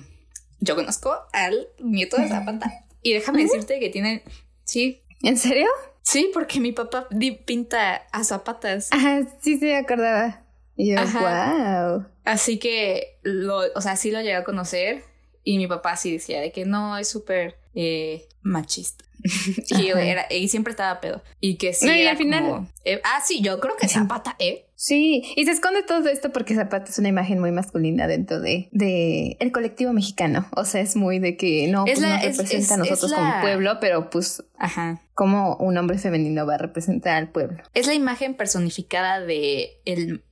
[0.58, 2.86] yo conozco al nieto de Zapata.
[3.02, 4.22] Y déjame decirte que tienen...
[4.64, 5.02] Sí.
[5.22, 5.68] ¿En serio?
[6.02, 7.06] Sí, porque mi papá
[7.46, 8.88] pinta a zapatas.
[8.90, 10.43] Ajá, sí, sí, acordaba.
[10.76, 12.06] Y yo, wow.
[12.24, 15.04] Así que, lo, o sea, sí lo llegué a conocer
[15.44, 19.04] y mi papá sí decía de que no, es súper eh, machista.
[19.68, 21.22] y, era, y siempre estaba pedo.
[21.40, 21.88] Y que sí.
[22.06, 22.68] al final.
[22.84, 24.66] Eh, ah, sí, yo creo que Zapata, ¿eh?
[24.74, 28.68] Sí, y se esconde todo esto porque Zapata es una imagen muy masculina dentro de,
[28.72, 30.46] de el colectivo mexicano.
[30.56, 34.10] O sea, es muy de que no, pues no representa a nosotros como pueblo, pero
[34.10, 34.44] pues.
[34.58, 35.00] Ajá.
[35.14, 37.62] ¿Cómo un hombre femenino va a representar al pueblo?
[37.72, 40.22] Es la imagen personificada de el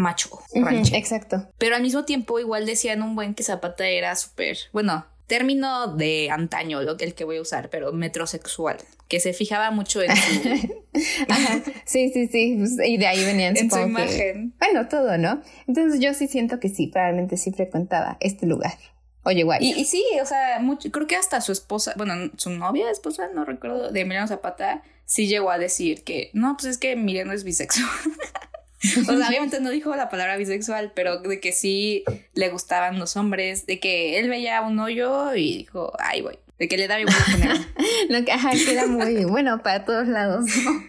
[0.00, 0.94] macho rancho.
[0.94, 1.48] exacto.
[1.58, 6.28] Pero al mismo tiempo igual decían un buen que Zapata era súper, bueno, término de
[6.30, 10.10] antaño, lo que el que voy a usar, pero metrosexual, que se fijaba mucho en
[10.16, 10.82] su...
[11.84, 14.54] Sí, sí, sí, pues, y de ahí venían en su imagen.
[14.58, 15.40] bueno, todo, ¿no?
[15.68, 18.74] Entonces yo sí siento que sí, probablemente sí frecuentaba este lugar.
[19.22, 19.60] Oye, guay.
[19.60, 23.28] Y, y, sí, o sea, mucho, creo que hasta su esposa, bueno, su novia, esposa,
[23.32, 27.32] no recuerdo, de Emiliano Zapata, sí llegó a decir que, no, pues es que Emiliano
[27.32, 27.88] es bisexual.
[29.00, 33.16] o sea, obviamente no dijo la palabra bisexual, pero de que sí le gustaban los
[33.16, 36.38] hombres, de que él veía un hoyo y dijo, ay, voy.
[36.58, 37.16] De que le daba igual
[38.10, 40.44] Lo que, ajá, que era muy bueno para todos lados.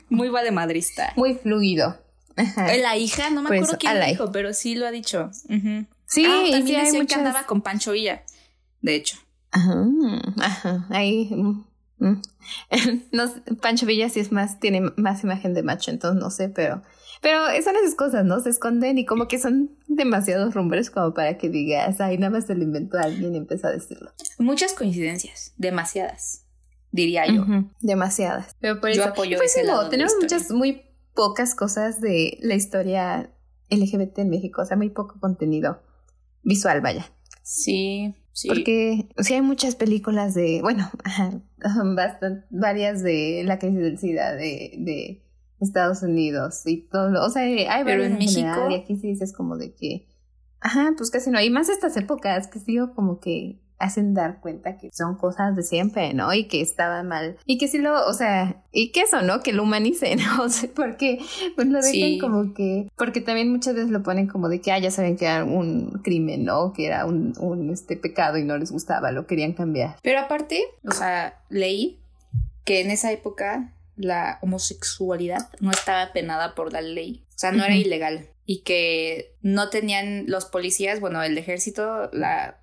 [0.09, 1.13] Muy valemadrista.
[1.15, 1.97] Muy fluido.
[2.35, 2.75] Ajá.
[2.75, 5.29] La hija, no me pues, acuerdo quién lo dijo, pero sí lo ha dicho.
[6.05, 8.23] Sí, ah, también sí, que andaba con Pancho Villa,
[8.81, 9.17] de hecho.
[9.51, 9.85] Ajá,
[10.37, 11.29] ajá, ahí...
[11.31, 11.65] Mm,
[11.99, 12.21] mm.
[13.11, 16.81] no, Pancho Villa sí es más, tiene más imagen de macho, entonces no sé, pero
[17.21, 18.39] pero son esas cosas, ¿no?
[18.39, 22.47] Se esconden y como que son demasiados rumores como para que digas, ay, nada más
[22.47, 24.11] se lo inventó alguien y empezó a decirlo.
[24.39, 26.47] Muchas coincidencias, demasiadas,
[26.91, 27.45] diría yo.
[27.79, 28.55] demasiadas.
[28.59, 30.81] Pero por yo eso, apoyo pues ese lado tenemos muchas, muy
[31.13, 33.31] pocas cosas de la historia
[33.69, 35.83] LGBT en México, o sea, muy poco contenido
[36.41, 37.05] visual, vaya.
[37.43, 38.47] Sí, sí.
[38.47, 40.89] Porque sí hay muchas películas de, bueno,
[41.95, 45.23] bastante, varias de la crisis del SIDA, de, de
[45.61, 49.57] Estados Unidos y todo, o sea, hay Pero en, México y aquí sí dices como
[49.57, 50.07] de que,
[50.59, 54.77] ajá, pues casi no, hay más estas épocas que sigo como que hacen dar cuenta
[54.77, 56.33] que son cosas de siempre, ¿no?
[56.33, 57.37] Y que estaba mal.
[57.45, 59.41] Y que sí lo, o sea, y que eso, ¿no?
[59.41, 61.19] Que lo humanicen, o sea, porque
[61.55, 64.79] pues lo dejan como que, porque también muchas veces lo ponen como de que, ah,
[64.79, 66.73] ya saben que era un crimen, ¿no?
[66.73, 69.97] Que era un, un este pecado y no les gustaba, lo querían cambiar.
[70.03, 71.99] Pero aparte, o sea, leí
[72.63, 77.63] que en esa época la homosexualidad no estaba penada por la ley, o sea, no
[77.63, 82.59] era ilegal y que no tenían los policías, bueno, el ejército, la,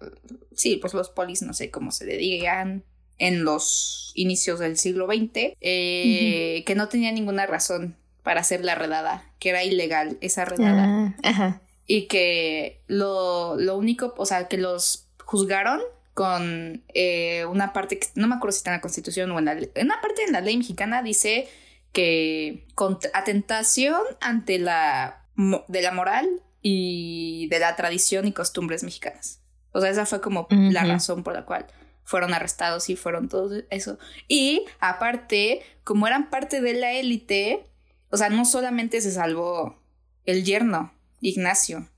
[0.55, 2.85] sí, pues los polis, no sé cómo se le digan,
[3.17, 8.75] en los inicios del siglo XX, eh, que no tenía ninguna razón para hacer la
[8.75, 11.17] redada, que era ilegal esa redada.
[11.25, 15.81] Ah, y que lo, lo único, o sea, que los juzgaron
[16.19, 19.45] con eh, una parte que no me acuerdo si está en la Constitución o en
[19.45, 21.47] la en una parte de la ley mexicana dice
[21.93, 25.25] que con atentación ante la
[25.69, 26.29] de la moral
[26.61, 29.43] y de la tradición y costumbres mexicanas.
[29.71, 31.67] O sea, esa fue como la razón por la cual
[32.03, 34.01] fueron arrestados y fueron todo eso.
[34.27, 37.65] Y aparte, como eran parte de la élite,
[38.11, 39.81] o sea, no solamente se salvó
[40.25, 41.89] el yerno, Ignacio.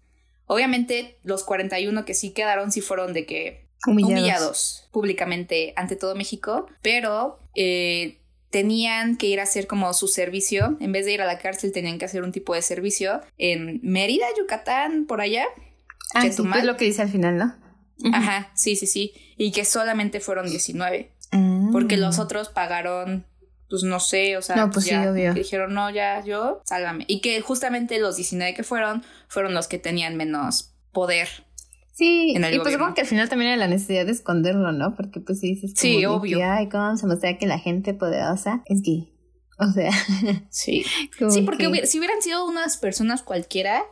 [0.44, 6.66] Obviamente, los 41 que sí quedaron sí fueron de que humillados, públicamente ante todo México,
[6.82, 11.26] pero eh, tenían que ir a hacer como su servicio, en vez de ir a
[11.26, 15.46] la cárcel tenían que hacer un tipo de servicio en Mérida, Yucatán, por allá.
[16.14, 17.54] Ah, es lo que dice al final, ¿no?
[18.12, 19.12] Ajá, sí, sí, sí.
[19.36, 21.12] Y que solamente fueron 19.
[21.32, 21.68] Ah.
[21.70, 23.24] Porque los otros pagaron,
[23.68, 27.04] pues no sé, o sea, no, pues ya dijeron, no, ya, yo, sálvame.
[27.06, 31.28] Y que justamente los 19 que fueron, fueron los que tenían menos poder
[32.00, 34.96] Sí, y pues supongo que al final también era la necesidad de esconderlo, ¿no?
[34.96, 36.38] Porque pues si dices sí, obvio.
[36.38, 39.12] Que, Ay, cómo se muestra que la gente poderosa es gay.
[39.58, 39.90] O sea,
[40.48, 40.82] sí.
[41.28, 43.82] Sí, porque si hubieran sido unas personas cualquiera,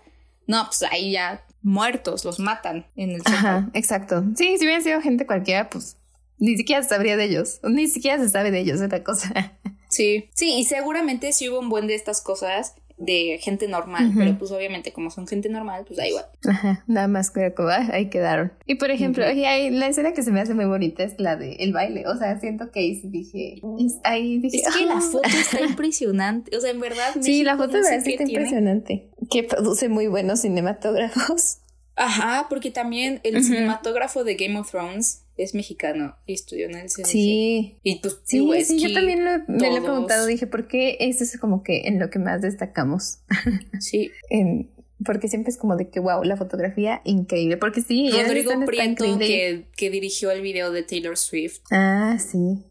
[0.46, 4.24] no, pues ahí ya muertos, los matan en el Ajá, exacto.
[4.36, 5.98] Sí, si hubieran sido gente cualquiera, pues
[6.38, 7.60] ni siquiera se sabría de ellos.
[7.62, 9.52] Ni siquiera se sabe de ellos, esa cosa.
[9.90, 14.36] Sí, sí, y seguramente si hubo un buen de estas cosas de gente normal, pero
[14.38, 16.26] pues obviamente como son gente normal, pues da igual.
[16.46, 17.52] Ajá, nada más que
[17.92, 18.52] ahí quedaron.
[18.66, 21.72] Y por ejemplo, la escena que se me hace muy bonita es la de el
[21.72, 25.60] baile, o sea, siento que ahí dije, es, ahí dije, es que la foto está
[25.64, 27.14] impresionante, o sea, en verdad.
[27.20, 31.58] sí, la foto está impresionante, que produce muy buenos cinematógrafos.
[31.96, 36.88] Ajá, porque también el cinematógrafo de Game of Thrones es mexicano y estudió en el
[36.88, 37.06] CNC.
[37.06, 37.78] Sí.
[37.82, 41.24] Y pues, sí, sí, yo también lo, me lo he preguntado, dije, ¿por qué eso
[41.24, 43.20] es como que en lo que más destacamos?
[43.80, 44.10] Sí.
[44.28, 44.70] en,
[45.04, 47.56] porque siempre es como de que, wow, la fotografía increíble.
[47.56, 51.60] Porque sí, Rodrigo Prieto, que, que dirigió el video de Taylor Swift.
[51.70, 52.64] Ah, sí.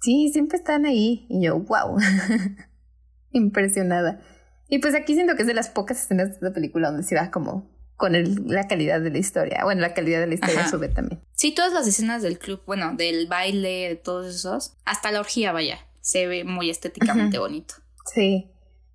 [0.00, 1.26] Sí, siempre están ahí.
[1.28, 1.98] Y yo, wow.
[3.32, 4.22] Impresionada.
[4.68, 7.16] Y pues aquí siento que es de las pocas escenas de esta película donde se
[7.16, 9.60] va como con el, la calidad de la historia.
[9.64, 11.20] Bueno, la calidad de la historia sube también.
[11.34, 15.52] Sí, todas las escenas del club, bueno, del baile, de todos esos, hasta la orgía,
[15.52, 17.74] vaya, se ve muy estéticamente bonito.
[18.12, 18.50] Sí.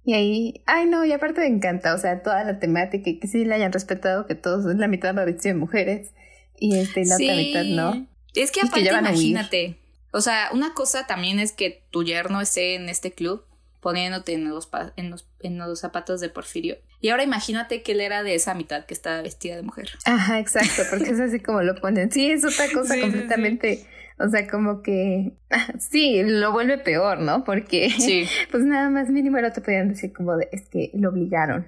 [0.05, 3.27] Y ahí, ay no, y aparte me encanta, o sea, toda la temática y que
[3.27, 6.13] sí la hayan respetado, que todos, la mitad la de mujeres
[6.57, 8.07] y este, la otra mitad no.
[8.33, 9.79] Es que aparte, imagínate,
[10.11, 13.43] o sea, una cosa también es que tu yerno esté en este club
[13.81, 16.77] poniéndote en los, en los, en los zapatos de Porfirio.
[17.01, 19.89] Y ahora imagínate que él era de esa mitad que estaba vestida de mujer.
[20.05, 22.11] Ajá, exacto, porque es así como lo ponen.
[22.11, 23.85] Sí, es otra cosa completamente.
[24.19, 25.31] O sea, como que
[25.79, 27.45] sí, lo vuelve peor, ¿no?
[27.45, 27.89] Porque
[28.51, 31.65] pues nada más mínimo era te podían decir como de es que lo obligaron.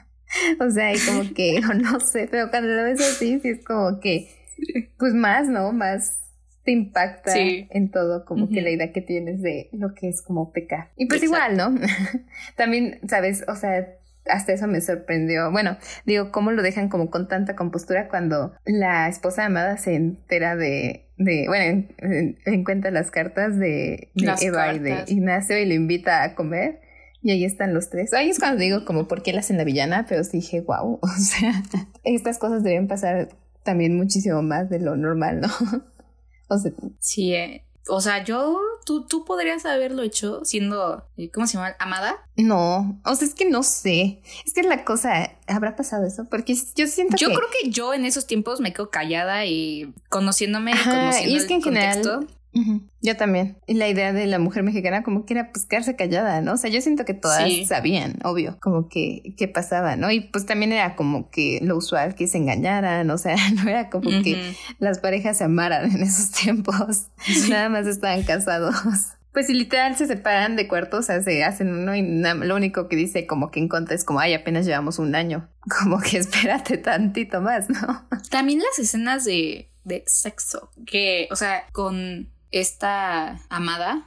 [0.60, 3.98] o sea, y como que, no sé, pero cuando lo ves así, sí es como
[3.98, 4.30] que,
[4.96, 5.72] pues más, ¿no?
[5.72, 6.27] Más
[6.68, 10.52] te impacta en todo, como que la idea que tienes de lo que es como
[10.52, 10.90] pecar.
[10.96, 11.74] Y pues igual, ¿no?
[12.56, 13.42] También, ¿sabes?
[13.48, 13.88] O sea,
[14.26, 15.50] hasta eso me sorprendió.
[15.50, 20.56] Bueno, digo, cómo lo dejan como con tanta compostura cuando la esposa amada se entera
[20.56, 21.86] de, de bueno,
[22.44, 24.10] encuentra las cartas de,
[24.42, 26.82] Eva y de Ignacio y le invita a comer.
[27.22, 28.12] Y ahí están los tres.
[28.12, 31.08] Ahí es cuando digo como por qué la hacen la villana, pero dije, wow, o
[31.08, 31.62] sea,
[32.04, 33.30] estas cosas deben pasar
[33.62, 35.48] también muchísimo más de lo normal, ¿no?
[36.48, 41.46] O sea, sí, eh, o sea, yo, tú, tú podrías haberlo hecho siendo, eh, ¿cómo
[41.46, 41.74] se llama?
[41.78, 42.16] ¿Amada?
[42.36, 44.20] No, o sea, es que no sé.
[44.46, 46.26] Es que la cosa, ¿habrá pasado eso?
[46.30, 47.34] Porque yo siento yo que...
[47.34, 51.36] Yo creo que yo en esos tiempos me quedo callada y conociéndome y conociendo y
[51.36, 52.28] es que en general
[53.00, 53.58] yo también.
[53.66, 56.54] Y la idea de la mujer mexicana como que era pues quedarse callada, ¿no?
[56.54, 60.10] O sea, yo siento que todas sabían, obvio, como que qué pasaba, ¿no?
[60.10, 63.90] Y pues también era como que lo usual que se engañaran, o sea, no era
[63.90, 67.08] como que las parejas se amaran en esos tiempos,
[67.48, 68.74] nada más estaban casados.
[69.32, 72.88] Pues si literal se separan de cuartos, o sea, se hacen uno y lo único
[72.88, 75.48] que dice como que en contra es como, ay, apenas llevamos un año.
[75.82, 78.08] Como que espérate tantito más, ¿no?
[78.30, 84.04] También las escenas de, de sexo, que, o sea, con esta amada,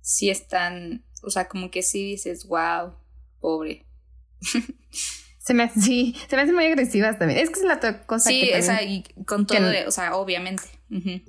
[0.00, 2.94] sí están, o sea, como que sí dices, wow,
[3.40, 3.86] pobre.
[5.40, 7.40] Se me, sí, se me hacen muy agresivas también.
[7.40, 10.62] Es que es la otra cosa sí, que esa, y con todo, o sea, obviamente.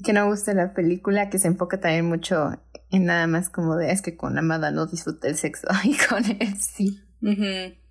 [0.03, 2.51] Que no gusta la película, que se enfoca también mucho
[2.91, 6.23] en nada más como de, es que con Amada no disfruta el sexo y con
[6.25, 6.99] él sí.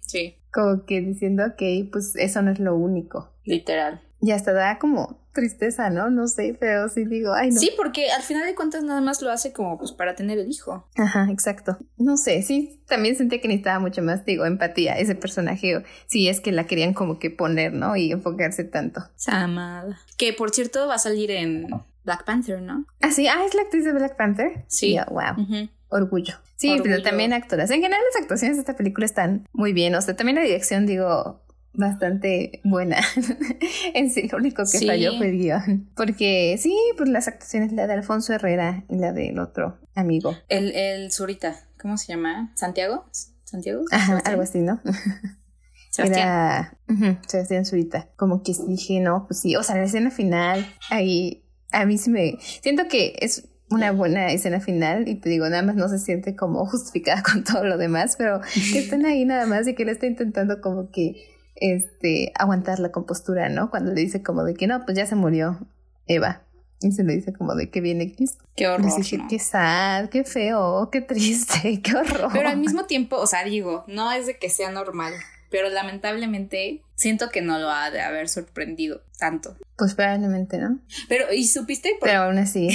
[0.01, 0.37] Sí.
[0.53, 3.33] Como que diciendo, ok, pues eso no es lo único.
[3.45, 4.03] Literal.
[4.21, 6.11] Y hasta da como tristeza, ¿no?
[6.11, 7.61] No sé, pero sí digo, ay, no.
[7.61, 10.51] Sí, porque al final de cuentas nada más lo hace como pues para tener el
[10.51, 10.87] hijo.
[10.97, 11.79] Ajá, exacto.
[11.97, 16.41] No sé, sí, también sentí que necesitaba mucho más, digo, empatía, ese personaje, sí es
[16.41, 17.97] que la querían como que poner, ¿no?
[17.97, 19.03] Y enfocarse tanto.
[19.17, 20.01] Samada.
[20.17, 21.69] Que por cierto va a salir en
[22.05, 22.87] Black Panther, ¿no?
[23.01, 24.65] Ah, sí, ah, es la actriz de Black Panther.
[24.69, 24.99] Sí.
[25.09, 25.69] wow.
[25.89, 26.35] Orgullo.
[26.57, 27.71] Sí, pero también actoras.
[27.71, 29.95] En general las actuaciones de esta película están muy bien.
[29.95, 32.99] O sea, también la dirección, digo, bastante buena.
[33.95, 35.91] en sí, lo único que falló fue el guion.
[35.95, 40.37] Porque sí, pues las actuaciones, la de Alfonso Herrera y la del otro amigo.
[40.49, 42.53] El, el Zurita, ¿cómo se llama?
[42.55, 43.07] ¿Santiago?
[43.45, 43.85] ¿Santiago?
[43.91, 44.81] Ajá, algo así, ¿no?
[45.91, 46.29] Sebastián.
[46.29, 48.09] Era Sebastián Zurita.
[48.17, 52.11] Como que dije, no, pues sí, o sea, la escena final, ahí, a mí sí
[52.11, 52.39] me...
[52.63, 56.37] Siento que es una buena escena final y te digo, nada más no se siente
[56.37, 58.41] como justificada con todo lo demás, pero
[58.73, 62.91] que estén ahí nada más y que le está intentando como que este, aguantar la
[62.91, 63.71] compostura, ¿no?
[63.71, 65.59] Cuando le dice como de que no, pues ya se murió
[66.07, 66.43] Eva.
[66.83, 68.43] Y se le dice como de que viene Cristo.
[68.57, 68.91] Qué horror.
[69.29, 72.31] Qué sad, qué feo, qué triste, qué horror.
[72.33, 75.13] Pero al mismo tiempo, o sea, digo, no es de que sea normal,
[75.51, 79.57] pero lamentablemente siento que no lo ha de haber sorprendido tanto.
[79.77, 80.79] Pues probablemente, ¿no?
[81.09, 81.97] Pero, ¿y supiste?
[82.01, 82.71] Pero aún así.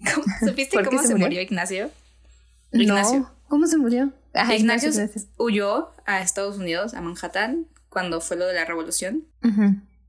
[0.40, 1.40] ¿Supiste cómo se, murió?
[1.40, 1.90] Ignacio?
[2.72, 3.28] Ignacio.
[3.48, 4.12] ¿Cómo se murió?
[4.56, 4.92] Ignacio
[5.38, 9.26] huyó a Estados Unidos, a Manhattan, cuando fue lo de la revolución,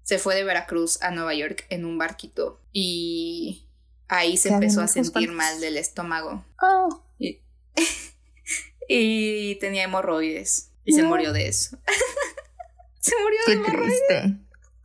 [0.04, 3.68] se fue de Veracruz a Nueva York en un barquito y
[4.08, 6.46] ahí se empezó a sentir mal del estómago.
[6.62, 7.04] Oh.
[7.18, 7.40] Y,
[9.60, 11.78] tenía hemorroides y se murió de eso.
[13.00, 14.34] se murió de hemorroides.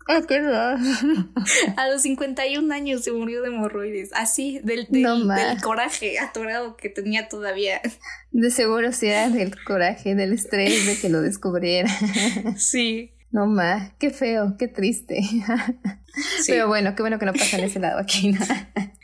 [0.09, 0.79] Ah, raro.
[1.77, 4.11] A los 51 años se murió de hemorroides.
[4.15, 7.81] Así, del, del, coraje atorado que tenía todavía.
[8.31, 11.91] De seguro sí era del coraje, del estrés de que lo descubriera.
[12.57, 13.13] Sí.
[13.33, 15.21] No más, qué feo, qué triste.
[16.47, 18.33] Pero bueno, qué bueno que no pasa en ese lado aquí.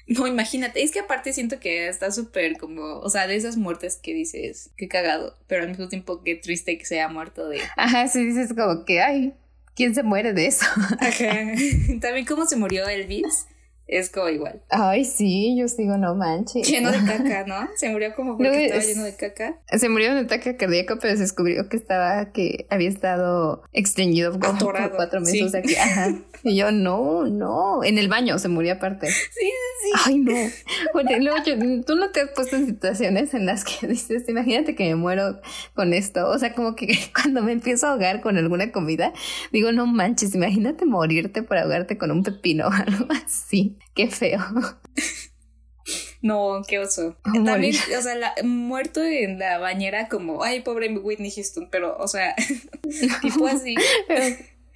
[0.07, 3.97] No, imagínate, es que aparte siento que está súper como, o sea, de esas muertes
[3.97, 7.61] que dices, qué cagado, pero al mismo tiempo qué triste que se haya muerto de...
[7.77, 9.35] Ajá, sí dices como que, ay,
[9.75, 10.67] ¿Quién se muere de eso?
[12.01, 13.47] También cómo se murió Elvis
[13.87, 14.63] es como igual.
[14.71, 16.67] Ay, sí, yo sigo, no manches.
[16.69, 17.69] Lleno de caca, ¿no?
[17.77, 19.61] Se murió como porque estaba lleno de caca.
[19.71, 24.59] Se murió de ataque cardíaco, pero se descubrió que estaba, que había estado extrañido por
[24.97, 25.51] cuatro meses.
[25.51, 25.57] Sí.
[25.57, 25.75] Aquí.
[25.77, 26.15] Ajá.
[26.45, 27.85] Y yo, no, no.
[27.85, 29.09] En el baño se murió aparte.
[29.33, 29.49] Sí,
[29.83, 29.91] sí.
[30.05, 30.33] Ay, no.
[30.93, 31.39] Bueno, luego
[31.85, 35.41] tú no te has puesto en situaciones en las que dices, imagínate que me muero
[35.75, 36.29] con esto.
[36.29, 39.13] O sea, como que cuando me empiezo a ahogar con alguna comida,
[39.51, 43.72] digo, no manches, imagínate morirte por ahogarte con un pepino o algo así.
[43.95, 44.41] Qué feo.
[46.23, 47.17] No, qué oso.
[47.45, 52.07] También, o sea, la, muerto en la bañera como, ay, pobre Whitney Houston, pero, o
[52.07, 52.35] sea,
[53.23, 53.75] tipo así.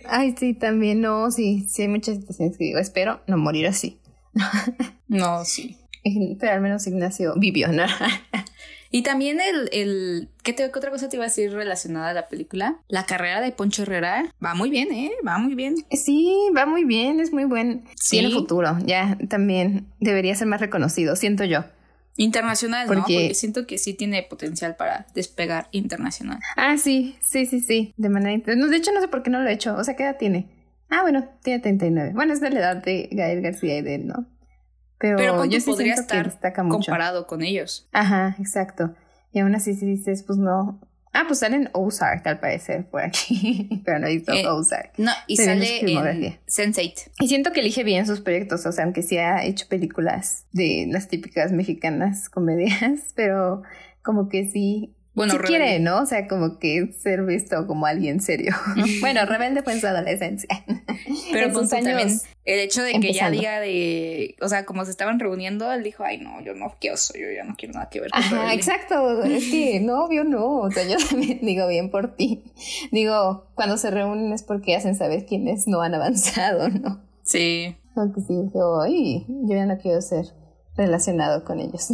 [0.05, 4.01] ay, sí, también, no, sí, sí hay muchas situaciones que digo, espero no morir así.
[5.07, 5.79] no, sí.
[6.41, 7.85] Pero al menos Ignacio vivió, ¿no?
[8.91, 12.29] Y también el, el ¿qué, te, otra cosa te iba a decir relacionada a la
[12.29, 12.79] película?
[12.89, 15.13] La carrera de Poncho Herrera va muy bien, ¿eh?
[15.27, 15.77] Va muy bien.
[15.91, 17.85] Sí, va muy bien, es muy buen.
[17.97, 18.19] ¿Sí?
[18.19, 21.65] Tiene futuro, ya también debería ser más reconocido, siento yo.
[22.19, 23.01] Internacional, Porque...
[23.01, 23.05] ¿no?
[23.05, 26.39] Porque siento que sí tiene potencial para despegar internacional.
[26.57, 28.55] Ah, sí, sí, sí, sí, de manera...
[28.57, 30.17] No, de hecho, no sé por qué no lo he hecho, o sea, ¿qué edad
[30.19, 30.49] tiene?
[30.89, 32.13] Ah, bueno, tiene 39.
[32.15, 34.27] Bueno, es de la edad de Gael García y de él, ¿no?
[34.99, 37.89] Pero, yo sí podría estar comparado con ellos.
[37.93, 38.95] Ajá, exacto.
[39.33, 40.81] Y aún así si dices, pues no.
[41.13, 44.93] Ah, pues sale en Ozark al parecer por aquí, pero no he visto eh, Ozark.
[44.99, 47.11] No, y sale en Sense8.
[47.21, 50.87] Y siento que elige bien sus proyectos, o sea, aunque sí ha hecho películas de
[50.91, 53.63] las típicas mexicanas comedias, pero
[54.03, 56.03] como que sí bueno, si quiere, ¿no?
[56.03, 58.55] O sea, como que ser visto como alguien serio.
[59.01, 60.63] bueno, rebelde fue en su adolescencia.
[61.33, 65.19] Pero pues también el hecho de que ya diga de, o sea, como se estaban
[65.19, 68.11] reuniendo, él dijo, ay, no, yo no quiero, yo ya no quiero nada que ver
[68.11, 69.23] con Ajá, exacto.
[69.23, 70.59] Es que no, yo no.
[70.59, 72.45] O sea, yo también digo bien por ti.
[72.93, 77.03] Digo, cuando se reúnen es porque hacen saber quiénes no han avanzado, ¿no?
[77.23, 77.75] Sí.
[77.97, 78.35] Aunque sí,
[78.85, 80.27] ay, yo ya no quiero ser
[80.77, 81.89] relacionado con ellos.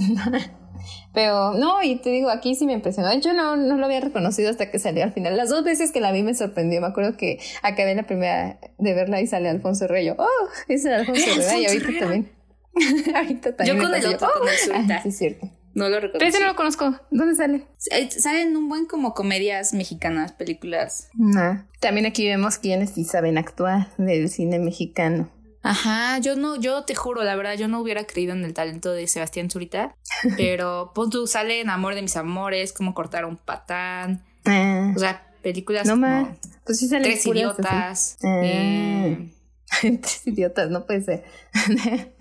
[1.14, 3.12] Pero no, y te digo, aquí sí me impresionó.
[3.20, 5.37] Yo no, no lo había reconocido hasta que salió al final.
[5.37, 6.80] Las dos veces que la vi me sorprendió.
[6.80, 10.09] Me acuerdo que acabé la primera de verla y sale Alfonso Rey.
[10.11, 10.26] oh,
[10.68, 11.62] es el Alfonso Rey.
[11.62, 12.33] Y ahorita también.
[13.14, 13.76] ahorita también.
[13.76, 15.51] Yo con el otro, con el ah, sí, es cierto.
[15.74, 16.18] No lo reconozco.
[16.18, 17.01] Pero ese no lo conozco.
[17.11, 17.66] ¿Dónde sale?
[17.91, 21.09] Eh, salen un buen como comedias mexicanas, películas.
[21.14, 21.66] No.
[21.80, 25.30] También aquí vemos quienes sí saben actuar del cine mexicano.
[25.62, 28.92] Ajá, yo no, yo te juro, la verdad, yo no hubiera creído en el talento
[28.92, 29.94] de Sebastián Zurita,
[30.36, 34.92] pero pon tú sale en Amor de mis amores, cómo cortar un patán, ah.
[34.94, 38.40] o sea, películas no como pues sí Tres idiotas, ah.
[38.42, 39.30] eh.
[39.80, 41.24] Tres idiotas, no puede ser.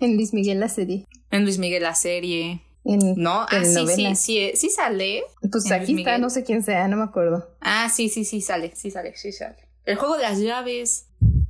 [0.00, 1.06] en Luis Miguel la serie.
[1.30, 2.60] En Luis Miguel la serie.
[2.84, 5.22] no, ah, sí, sí, sí, sí sale.
[5.50, 7.48] Pues aquí está, no sé quién sea, no me acuerdo.
[7.60, 9.56] Ah, sí, sí, sí sale, sí sale, sí sale.
[9.84, 11.06] El juego de las llaves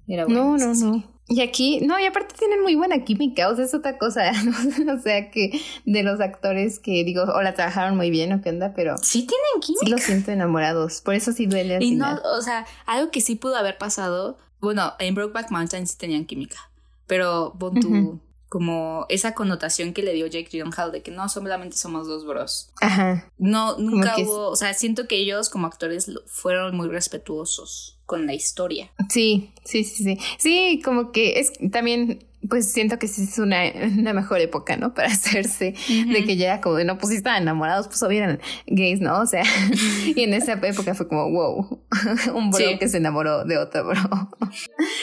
[0.06, 1.16] no, no, no.
[1.28, 4.30] Y aquí, no, y aparte tienen muy buena química, o sea, es otra cosa,
[4.96, 8.50] o sea, que de los actores que digo, o la trabajaron muy bien o qué
[8.50, 8.96] onda, pero...
[8.98, 9.86] Sí tienen química.
[9.86, 13.20] Sí los siento enamorados, por eso sí duele al Y no, o sea, algo que
[13.20, 16.70] sí pudo haber pasado, bueno, en Brokeback Mountain sí tenían química,
[17.08, 21.76] pero pon tu, como esa connotación que le dio Jake Gyllenhaal de que no solamente
[21.76, 22.70] somos dos bros.
[22.80, 23.30] Ajá.
[23.38, 28.34] No, nunca hubo, o sea, siento que ellos como actores fueron muy respetuosos con la
[28.34, 28.90] historia.
[29.10, 30.18] Sí, sí, sí, sí.
[30.38, 33.62] Sí, como que es también, pues siento que sí es una,
[33.98, 34.94] una mejor época, ¿no?
[34.94, 39.00] Para hacerse, de que ya como de, no, pues si estaban enamorados, pues hubieran gays,
[39.00, 39.20] ¿no?
[39.20, 39.42] O sea,
[40.14, 41.80] y en esa época fue como, wow,
[42.34, 44.30] un bro que se enamoró de otro bro.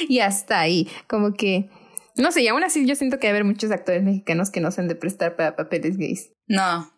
[0.07, 1.69] y hasta ahí, como que,
[2.15, 4.71] no sé, y aún así yo siento que hay haber muchos actores mexicanos que no
[4.71, 6.31] se han de prestar para papeles gays.
[6.47, 6.91] No,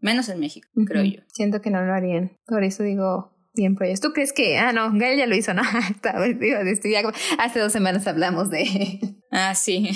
[0.00, 1.20] menos en México, creo yo.
[1.32, 2.36] Siento que no lo harían.
[2.46, 4.00] Por eso digo, Bien, pues.
[4.00, 4.56] ¿Tú crees que.?
[4.56, 5.62] Ah, no, Gael ya lo hizo, ¿no?
[7.38, 9.00] hace dos semanas hablamos de.
[9.32, 9.90] Ah, sí.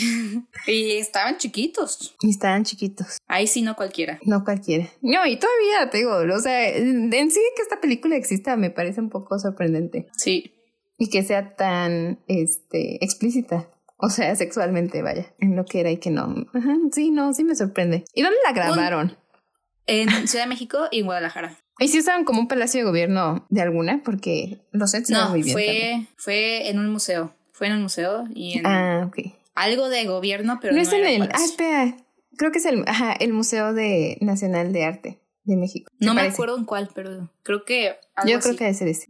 [0.67, 2.17] y estaban chiquitos.
[2.23, 3.19] Y estaban chiquitos.
[3.29, 4.19] Ahí sí, no cualquiera.
[4.25, 4.89] No cualquiera.
[5.01, 9.01] No, y todavía te digo, o sea, en sí que esta película exista me parece
[9.01, 10.09] un poco sorprendente.
[10.17, 10.53] Sí.
[10.99, 13.69] Y que sea tan este, explícita.
[14.05, 16.35] O sea, sexualmente, vaya, en lo que era y que no.
[16.91, 18.05] sí, no, sí me sorprende.
[18.13, 19.17] ¿Y dónde la grabaron?
[19.87, 21.57] En Ciudad de México y en Guadalajara.
[21.79, 24.03] ¿Y si estaban como un palacio de gobierno de alguna?
[24.05, 25.53] Porque los sets no, muy bien.
[25.53, 27.33] Fue, fue en un museo.
[27.53, 28.67] Fue en un museo y en.
[28.67, 29.19] Ah, ok.
[29.55, 31.23] Algo de gobierno, pero no, es en el.
[31.23, 31.97] Ah, espera.
[32.37, 35.93] Creo que es el, ajá, el Museo de Nacional de Arte de México.
[36.01, 37.95] No me acuerdo en cuál, pero creo que.
[38.27, 39.07] Yo creo que debe ser ese.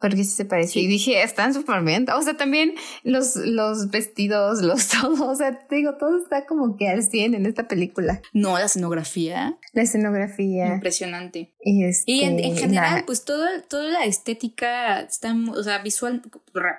[0.00, 0.80] Porque sí se parece.
[0.80, 2.06] Y dije, están súper bien.
[2.10, 5.28] O sea, también los, los vestidos, los todo.
[5.28, 8.22] O sea, te digo, todo está como que al 100 en esta película.
[8.32, 9.58] No, la escenografía.
[9.72, 10.74] La escenografía.
[10.74, 11.54] Impresionante.
[11.60, 16.22] Y, este, y en, general, pues toda, toda la estética está, o sea, visual,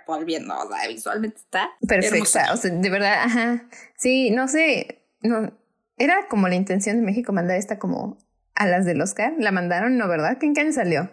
[0.07, 1.69] volviendo, o sea, visualmente está.
[1.87, 2.53] Perfecta.
[2.53, 3.69] O sea, de verdad, ajá.
[3.97, 5.03] Sí, no sé.
[5.21, 5.53] No,
[5.97, 8.17] era como la intención de México mandar esta como
[8.55, 9.33] a las del Oscar.
[9.37, 10.07] La mandaron, ¿no?
[10.07, 10.37] ¿Verdad?
[10.41, 11.11] ¿En qué año salió?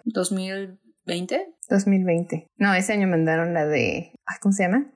[1.08, 1.54] 2020.
[1.70, 2.50] 2020.
[2.58, 4.12] No, ese año mandaron la de.
[4.40, 4.92] ¿Cómo se llama?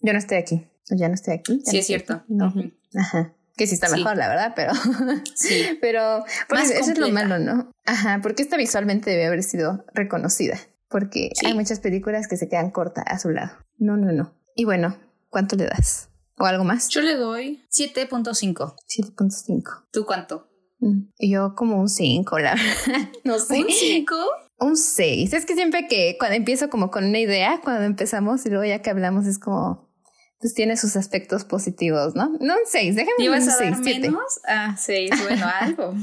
[0.00, 0.66] Yo no estoy aquí.
[0.90, 1.62] Ya no estoy aquí.
[1.64, 2.24] Sí, es cierto.
[2.28, 2.52] No.
[2.96, 3.34] Ajá.
[3.56, 4.72] Que sí está mejor, la verdad, pero.
[5.34, 5.78] Sí.
[5.80, 6.24] pero.
[6.48, 7.70] Pues, eso es lo malo, ¿no?
[7.86, 8.20] Ajá.
[8.22, 10.58] Porque esta visualmente debe haber sido reconocida.
[10.88, 13.52] Porque hay muchas películas que se quedan cortas a su lado.
[13.78, 14.34] No, no, no.
[14.54, 14.98] Y bueno,
[15.30, 16.10] ¿cuánto le das?
[16.38, 16.88] ¿O algo más?
[16.88, 18.74] Yo le doy 7.5.
[18.88, 19.62] 7.5.
[19.92, 20.48] ¿Tú cuánto?
[20.80, 22.54] Mm, Yo como un 5, la
[22.86, 23.08] verdad.
[23.24, 23.60] No sé.
[23.60, 24.16] ¿Un 5?
[24.62, 25.32] Un 6.
[25.32, 28.80] Es que siempre que cuando empiezo como con una idea, cuando empezamos y luego ya
[28.82, 29.90] que hablamos es como,
[30.40, 32.30] pues tiene sus aspectos positivos, ¿no?
[32.40, 34.00] No un 6, déjame un ¿Ibas a 6, dar 7.
[34.00, 34.40] menos?
[34.48, 35.94] Ah, 6, bueno, algo.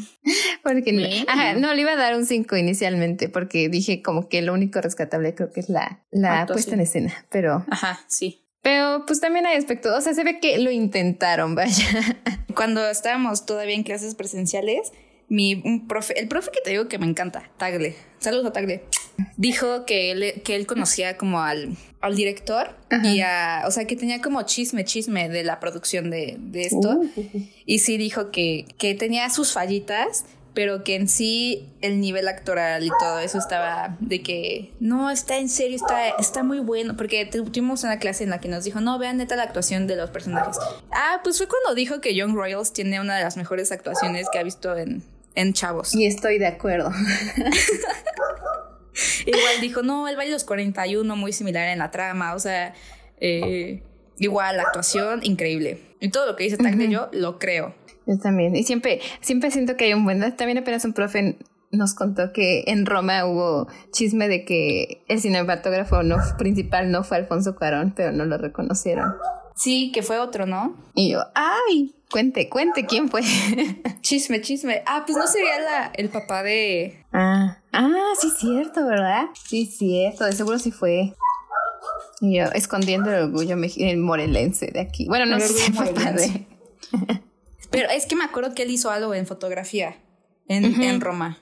[0.63, 4.41] Porque no, ajá, no, le iba a dar un 5 inicialmente porque dije como que
[4.41, 6.55] lo único rescatable creo que es la, la Actuación.
[6.55, 8.45] puesta en escena, pero, Ajá, sí.
[8.61, 11.85] pero pues también hay aspectos, o sea, se ve que lo intentaron, vaya.
[12.55, 14.91] Cuando estábamos todavía en clases presenciales,
[15.29, 18.83] mi un profe, el profe que te digo que me encanta, Tagle, saludos a Tagle,
[19.37, 23.95] dijo que él, que él conocía como al, al director y a, o sea, que
[23.95, 27.01] tenía como chisme, chisme de la producción de, de esto.
[27.65, 30.25] Y sí dijo que, que tenía sus fallitas,
[30.55, 35.37] pero que en sí el nivel actoral y todo eso estaba de que no, está
[35.37, 36.97] en serio, está, está muy bueno.
[36.97, 39.85] Porque tu- tuvimos una clase en la que nos dijo, no, vean neta la actuación
[39.85, 40.57] de los personajes.
[40.91, 44.39] Ah, pues fue cuando dijo que Young Royals tiene una de las mejores actuaciones que
[44.39, 45.03] ha visto en,
[45.39, 45.95] en Chavos.
[45.95, 46.91] Y estoy de acuerdo.
[49.25, 52.73] Igual dijo, no, el baile de los 41, muy similar en la trama, o sea,
[53.21, 53.81] eh,
[54.17, 55.79] igual la actuación, increíble.
[56.01, 57.73] Y todo lo que dice Tagle yo lo creo.
[58.05, 58.55] Yo también.
[58.55, 60.19] Y siempre, siempre siento que hay un buen.
[60.35, 61.37] También apenas un profe
[61.71, 67.17] nos contó que en Roma hubo chisme de que el cinematógrafo no, principal no fue
[67.17, 69.13] Alfonso Cuarón, pero no lo reconocieron.
[69.55, 70.75] Sí, que fue otro, ¿no?
[70.95, 71.95] Y yo, ¡ay!
[72.11, 73.21] Cuente, cuente quién fue.
[74.01, 74.81] Chisme, chisme.
[74.87, 77.05] Ah, pues no sería la, el papá de.
[77.13, 79.25] ah, ah, sí, cierto, ¿verdad?
[79.47, 81.13] Sí, cierto, de seguro sí fue.
[82.21, 85.07] Y yo, escondiendo el orgullo el morelense de aquí.
[85.07, 86.47] Bueno, no sé si fue padre.
[87.69, 89.95] Pero es que me acuerdo que él hizo algo en fotografía
[90.47, 91.37] en, en Roma.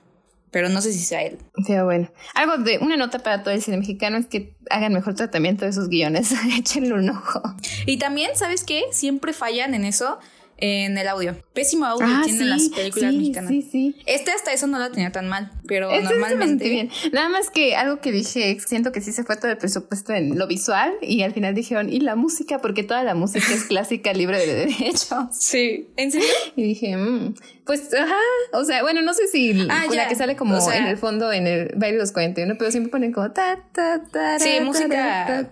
[0.50, 1.38] Pero no sé si sea él.
[1.66, 5.14] Pero bueno, algo de una nota para todo el cine mexicano es que hagan mejor
[5.14, 6.32] tratamiento de sus guiones.
[6.58, 7.42] Échenle un ojo.
[7.86, 8.84] Y también, ¿sabes qué?
[8.92, 10.18] Siempre fallan en eso,
[10.58, 11.36] en el audio.
[11.54, 13.50] Pésimo audio Ah, tienen las películas sí, mexicanas.
[13.50, 13.96] Sí, sí.
[14.06, 16.68] Este hasta eso no lo tenía tan mal, pero Este normalmente.
[16.68, 16.90] bien.
[17.12, 20.36] Nada más que algo que dije, siento que sí se fue todo el presupuesto en
[20.38, 22.60] lo visual y al final dijeron, ¿y la música?
[22.60, 25.08] Porque toda la música es clásica, libre de derechos.
[25.32, 26.26] Sí, ¿en serio?
[26.56, 28.14] Y dije, mm, pues, ajá,
[28.54, 30.08] o sea, bueno, no sé si Ah, la ya.
[30.08, 32.70] que sale como O sea- en el fondo en el baile de los 41, pero
[32.70, 35.48] siempre ponen como ta, ta, ta, Sí, música-.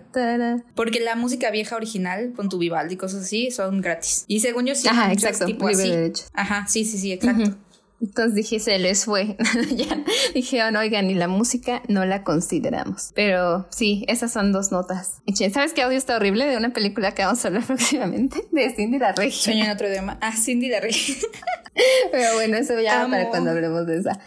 [0.75, 4.25] Porque la música vieja original, con tu Vivaldi y cosas así, son gratis.
[4.27, 5.91] Y según yo sí, Ajá, exacto, tipo libre así.
[5.91, 6.13] de.
[6.33, 7.55] Ajá, sí, sí, sí, exacto.
[7.99, 9.37] Entonces dije, se les fue.
[9.75, 10.03] ya
[10.35, 13.11] dijeron, oigan, y la música no la consideramos.
[13.15, 15.21] Pero sí, esas son dos notas.
[15.51, 18.43] ¿Sabes qué audio está horrible de una película que vamos a hablar próximamente?
[18.51, 19.31] De Cindy la Regia.
[19.31, 20.17] Sueño en otro idioma.
[20.21, 21.15] Ah, Cindy la Regia.
[22.11, 23.11] Pero bueno, eso ya Amo.
[23.11, 24.19] para cuando hablemos de esa.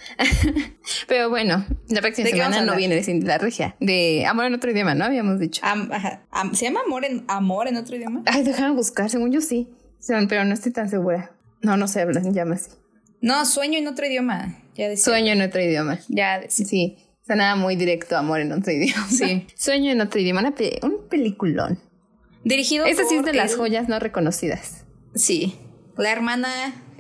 [1.08, 3.76] Pero bueno, la próxima ¿De qué vamos semana no viene de Cindy la Regia.
[3.80, 5.04] De Amor en otro idioma, ¿no?
[5.04, 5.60] Habíamos dicho.
[5.64, 6.22] Am- ajá.
[6.30, 8.22] Am- ¿Se llama amor en, amor en otro idioma?
[8.26, 9.68] Ay, déjame buscar, según yo sí.
[10.28, 11.32] Pero no estoy tan segura.
[11.60, 12.70] No, no se hablan, llama así.
[13.20, 14.58] No, sueño en otro idioma.
[14.74, 15.04] Ya decía.
[15.04, 15.98] Sueño en otro idioma.
[16.08, 16.66] Ya decía.
[16.66, 19.06] Sí, sonaba muy directo amor en otro idioma.
[19.08, 19.46] Sí.
[19.56, 21.78] Sueño en otro idioma, una pe- un peliculón.
[22.44, 24.84] Dirigido Esa sí es de las joyas no reconocidas.
[25.14, 25.56] Sí.
[25.98, 26.48] La hermana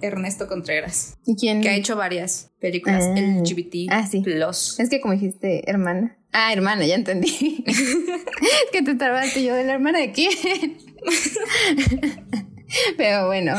[0.02, 1.16] Ernesto Contreras.
[1.26, 1.62] ¿Y quién?
[1.62, 3.14] Que ha hecho varias películas Ah.
[3.18, 4.20] LGBT Ah, sí.
[4.20, 4.78] Plus.
[4.78, 6.18] Es que como dijiste, hermana.
[6.32, 7.64] Ah, hermana, ya entendí.
[7.66, 7.82] es
[8.72, 10.30] que te tardaste yo de la hermana de quién.
[12.96, 13.54] Pero bueno,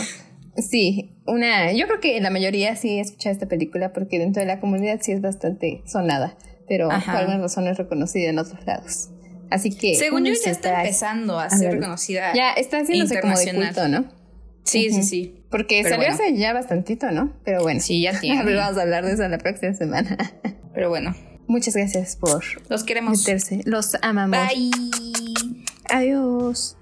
[0.58, 4.60] sí, una, yo creo que la mayoría sí escucha esta película porque dentro de la
[4.60, 6.38] comunidad sí es bastante sonada,
[6.68, 7.12] pero Ajá.
[7.12, 9.10] por alguna razón es reconocida en otros lados.
[9.49, 12.34] Así que Según yo ya está empezando a a ser reconocida.
[12.34, 14.06] Ya está haciéndose como de culto, ¿no?
[14.64, 15.36] Sí, sí, sí.
[15.49, 16.24] Porque Pero salió bueno.
[16.24, 17.34] hace ya bastantito, ¿no?
[17.43, 17.82] Pero bueno.
[17.82, 18.56] Sí, ya tiene.
[18.56, 20.18] Vamos a hablar de eso la próxima semana.
[20.74, 21.14] Pero bueno,
[21.47, 23.20] Muchas gracias por los queremos.
[23.20, 23.62] meterse.
[23.66, 24.39] Los amamos.
[24.47, 24.72] Bye.
[25.89, 26.78] Adiós.